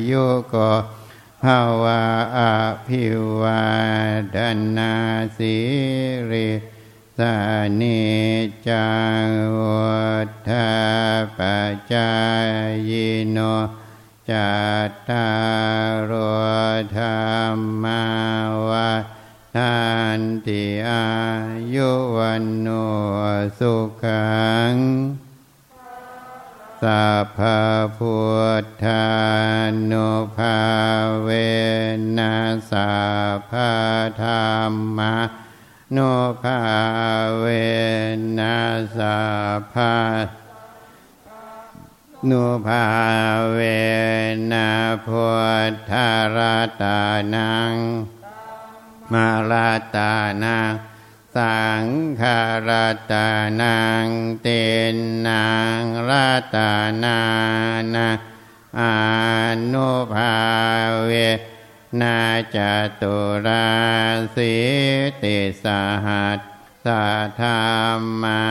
[0.10, 0.56] ยุโก
[1.44, 2.04] ภาวะ
[2.38, 2.40] อ
[2.88, 3.06] ภิ
[3.42, 3.64] วา
[4.36, 4.38] ด
[4.78, 4.96] นา
[5.38, 5.58] สิ
[6.32, 6.50] ริ
[7.18, 7.36] สา
[7.80, 8.02] นิ
[8.68, 8.90] จั
[9.26, 9.28] ง
[9.58, 9.84] วุ
[10.50, 10.72] ฒา
[11.38, 11.40] ป
[11.94, 12.12] จา
[12.90, 12.92] ย
[13.32, 13.38] โน
[14.30, 14.52] จั
[14.90, 15.30] ตตา
[16.10, 16.14] รโอ
[16.98, 17.04] ธร
[17.56, 18.04] รมา
[18.70, 18.92] วา
[19.56, 19.76] ทา
[20.18, 21.08] นติอา
[21.74, 22.68] ยุวันโน
[23.60, 23.74] สุ
[24.04, 24.34] ขั
[24.72, 24.74] ง
[26.84, 27.62] สัพพะ
[27.98, 28.18] พุ
[28.64, 29.06] ทธา
[29.92, 30.58] นุภา
[31.24, 31.30] เว
[32.18, 32.36] นั
[32.72, 32.94] สั
[33.36, 33.74] พพะ
[34.24, 34.30] ธร
[34.72, 35.18] รมะ
[35.96, 36.14] นุ
[36.44, 36.60] ภา
[37.40, 37.46] เว
[38.40, 38.58] นั
[38.98, 39.20] สั
[39.60, 39.76] พพ
[42.30, 42.86] นุภา
[43.52, 43.60] เว
[44.52, 44.70] นะ
[45.06, 45.28] พุ
[45.72, 45.94] ทธ
[46.36, 46.38] ร
[46.82, 47.02] ตา
[47.36, 47.74] นัง
[49.12, 50.14] มาราตา
[50.44, 50.72] นัง
[51.36, 51.86] สัง
[52.20, 53.28] ฆาราตา
[53.62, 54.08] นัง
[54.42, 54.48] เต
[54.94, 54.96] น
[55.28, 55.48] นา
[55.82, 56.72] งราตา
[57.04, 57.20] นา
[57.96, 58.10] นา
[58.80, 58.82] อ
[59.74, 60.36] นุภา
[61.06, 61.12] เว
[62.02, 62.20] นา
[62.56, 62.58] จ
[63.02, 63.16] ตุ
[63.46, 63.70] รา
[64.36, 64.56] สิ
[65.24, 65.66] ติส
[66.06, 66.40] หัส
[66.86, 67.06] สะ
[67.42, 68.44] ธรรมา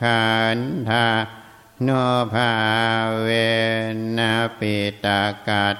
[0.00, 0.58] ขัน
[0.88, 1.08] ธา
[1.82, 1.88] โน
[2.34, 2.52] ภา
[3.22, 3.28] เว
[4.18, 5.76] นะปิตากัต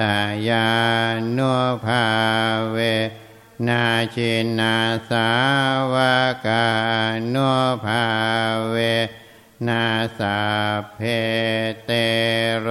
[0.00, 0.16] ตา
[0.48, 0.68] ยา
[1.32, 1.40] โน
[1.84, 2.04] ภา
[2.72, 2.78] เว
[3.68, 4.76] นาชินา
[5.10, 5.30] สา
[5.92, 5.94] ว
[6.46, 6.66] กา
[7.28, 7.36] โน
[7.84, 8.06] ภา
[8.68, 8.76] เว
[9.68, 9.84] นา
[10.18, 10.38] สา
[10.94, 11.00] เพ
[11.84, 11.90] เต
[12.60, 12.68] โร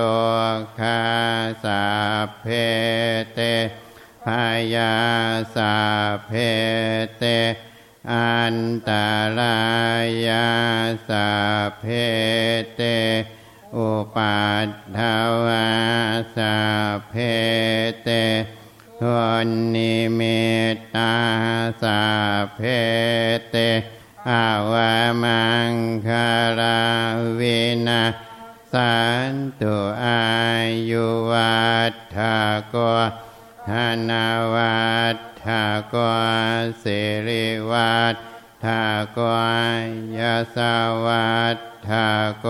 [0.80, 1.02] คา
[1.64, 1.84] สา
[2.40, 2.46] เพ
[3.34, 3.40] เต
[4.26, 4.28] พ
[4.76, 4.96] ยา
[5.56, 5.76] สา
[6.26, 6.32] เพ
[7.18, 7.24] เต
[8.14, 8.58] อัน
[8.90, 8.92] ต
[9.40, 9.62] รา
[10.28, 10.50] ยา
[11.10, 11.30] สา
[11.80, 11.86] เพ
[12.76, 12.82] เต
[13.76, 14.68] อุปัฏ
[14.98, 15.00] ฐ
[15.46, 15.70] วา
[16.36, 16.56] สา
[17.10, 17.14] เพ
[18.04, 18.10] เต
[19.02, 19.04] ท
[19.46, 21.16] นนิมิตตา
[21.82, 22.02] สา
[22.56, 22.60] เพ
[23.50, 23.56] เต
[24.30, 24.94] อาวา
[25.24, 25.72] มัง
[26.08, 26.30] คา
[26.60, 26.82] รา
[27.40, 28.04] วินา
[28.74, 28.96] สั
[29.30, 30.24] นตุอา
[30.90, 32.18] ยุวัฏฐ
[32.70, 32.76] โก
[33.70, 33.72] ธ
[34.10, 34.82] นาวั
[35.16, 35.46] ฏฐ
[35.90, 35.96] โก
[36.84, 38.16] สิริวัฏ
[38.66, 38.68] ฐ
[39.14, 39.20] โก
[40.18, 40.58] ยาส
[41.06, 41.92] วัฏฐ
[42.40, 42.46] โก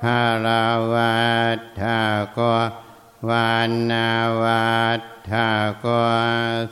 [0.00, 1.18] ภาราวั
[1.56, 1.82] ฏฐ
[2.34, 2.40] โก
[3.26, 4.10] วันนา
[4.42, 5.00] วัฏ
[5.30, 5.32] ฐ
[5.80, 5.86] โก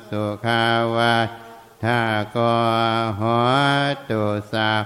[0.09, 0.65] สุขา
[0.97, 1.29] วัฏ
[1.85, 1.87] ฐ
[2.31, 2.39] โก
[3.17, 3.23] โห
[4.09, 4.85] ตุสัพ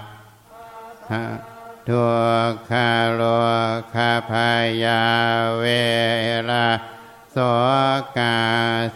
[1.88, 2.06] ทุ
[2.50, 3.22] กขาโล
[3.94, 4.32] คาพ
[4.84, 5.02] ยา
[5.58, 5.64] เว
[6.50, 6.68] รา
[7.32, 7.36] โส
[8.16, 8.38] กา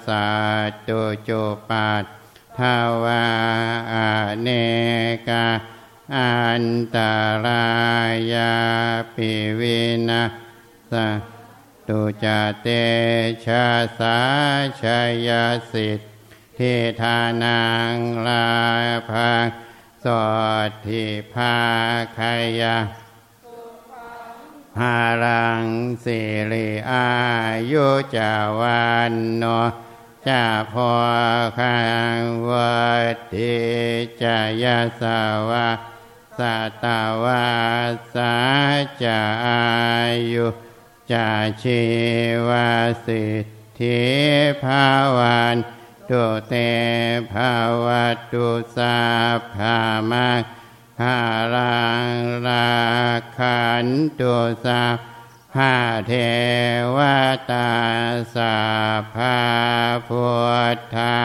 [0.06, 0.26] สา
[0.88, 2.04] ตุจุปัต
[2.58, 3.26] ทาวา
[4.42, 4.48] เน
[5.28, 5.46] กา
[6.16, 6.64] อัน
[6.96, 6.98] ต
[7.44, 7.68] รา
[8.32, 8.54] ยา
[9.14, 10.22] ปิวินา
[10.92, 10.94] ส
[11.88, 12.26] ตุจ
[12.62, 12.66] เต
[13.44, 13.66] ชะ
[13.98, 14.18] สา
[14.82, 14.84] ช
[15.26, 15.30] ย
[15.72, 16.00] สิท
[16.58, 17.62] ธิทานั
[17.92, 18.46] งลา
[19.10, 19.46] ภัง
[20.04, 20.06] ส
[20.68, 21.56] ดทิภา
[22.16, 22.76] คายา
[24.80, 25.66] หารัง
[26.04, 26.20] สิ
[26.52, 27.08] ริอา
[27.72, 29.44] ยุจาวันโน
[30.28, 30.90] จาพอ
[31.58, 31.76] คั
[32.18, 32.84] งวั
[33.32, 33.54] ติ
[34.22, 35.68] จายาสาวา
[36.38, 36.84] สัต
[37.24, 37.46] วา
[38.14, 38.34] สา
[39.02, 39.62] จาอา
[40.32, 40.46] ยุ
[41.12, 41.30] จา
[41.62, 41.82] ชี
[42.48, 42.70] วา
[43.06, 43.46] สิท
[43.80, 44.02] ธิ
[44.62, 44.84] ภา
[45.18, 45.56] วัน
[46.10, 46.54] ตุเต
[47.32, 47.52] ภา
[47.84, 47.86] ว
[48.32, 48.98] ตุสา
[49.54, 49.76] ภา
[50.10, 50.28] มา
[51.02, 51.18] หา
[51.54, 52.14] รัง
[52.46, 52.72] รา
[53.38, 53.86] คัน
[54.20, 54.34] ตุ
[54.64, 54.82] สา
[55.58, 55.74] หา
[56.06, 56.12] เท
[56.96, 56.98] ว
[57.50, 57.70] ตา
[58.34, 58.56] สา
[59.14, 59.38] ภา
[60.08, 60.26] พุ
[60.76, 61.16] ทธา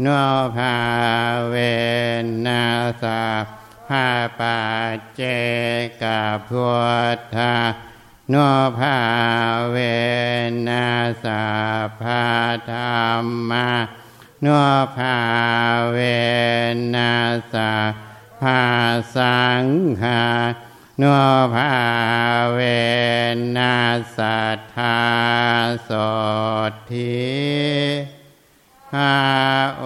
[0.00, 0.06] โน
[0.56, 0.76] ภา
[1.48, 1.54] เว
[2.46, 2.64] นั
[3.02, 3.22] สา
[3.88, 4.06] ภา
[4.38, 4.60] ปั
[4.94, 5.22] จเจ
[6.02, 6.04] ก
[6.48, 6.68] พุ
[7.16, 7.54] ทธา
[8.30, 8.36] โน
[8.78, 8.98] ภา
[9.70, 9.76] เว
[10.68, 10.88] นั
[11.24, 11.26] ส
[12.00, 12.24] ภา
[12.70, 12.78] ธร
[13.22, 13.68] รมา
[14.42, 14.46] โน
[14.96, 15.16] ภา
[15.92, 15.98] เว
[16.94, 17.14] นั
[17.52, 17.54] ส
[18.40, 18.60] ภา
[19.14, 19.64] สัง
[20.02, 20.22] ฆา
[20.98, 21.04] โน
[21.54, 21.72] ภา
[22.54, 22.60] เว
[23.56, 23.78] นั
[24.16, 24.18] ส
[24.74, 24.98] ธา
[25.88, 25.90] ส
[26.90, 27.18] ทิ
[28.94, 29.14] หา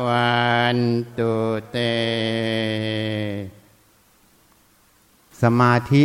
[0.07, 0.41] วั
[0.77, 0.79] น
[1.19, 1.35] ตุ
[1.71, 1.77] เต
[5.41, 6.05] สมาธิ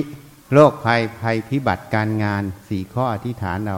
[0.53, 3.77] โรคภัยภัยพิบัติการงานสี่ข้ออธิษฐานเรา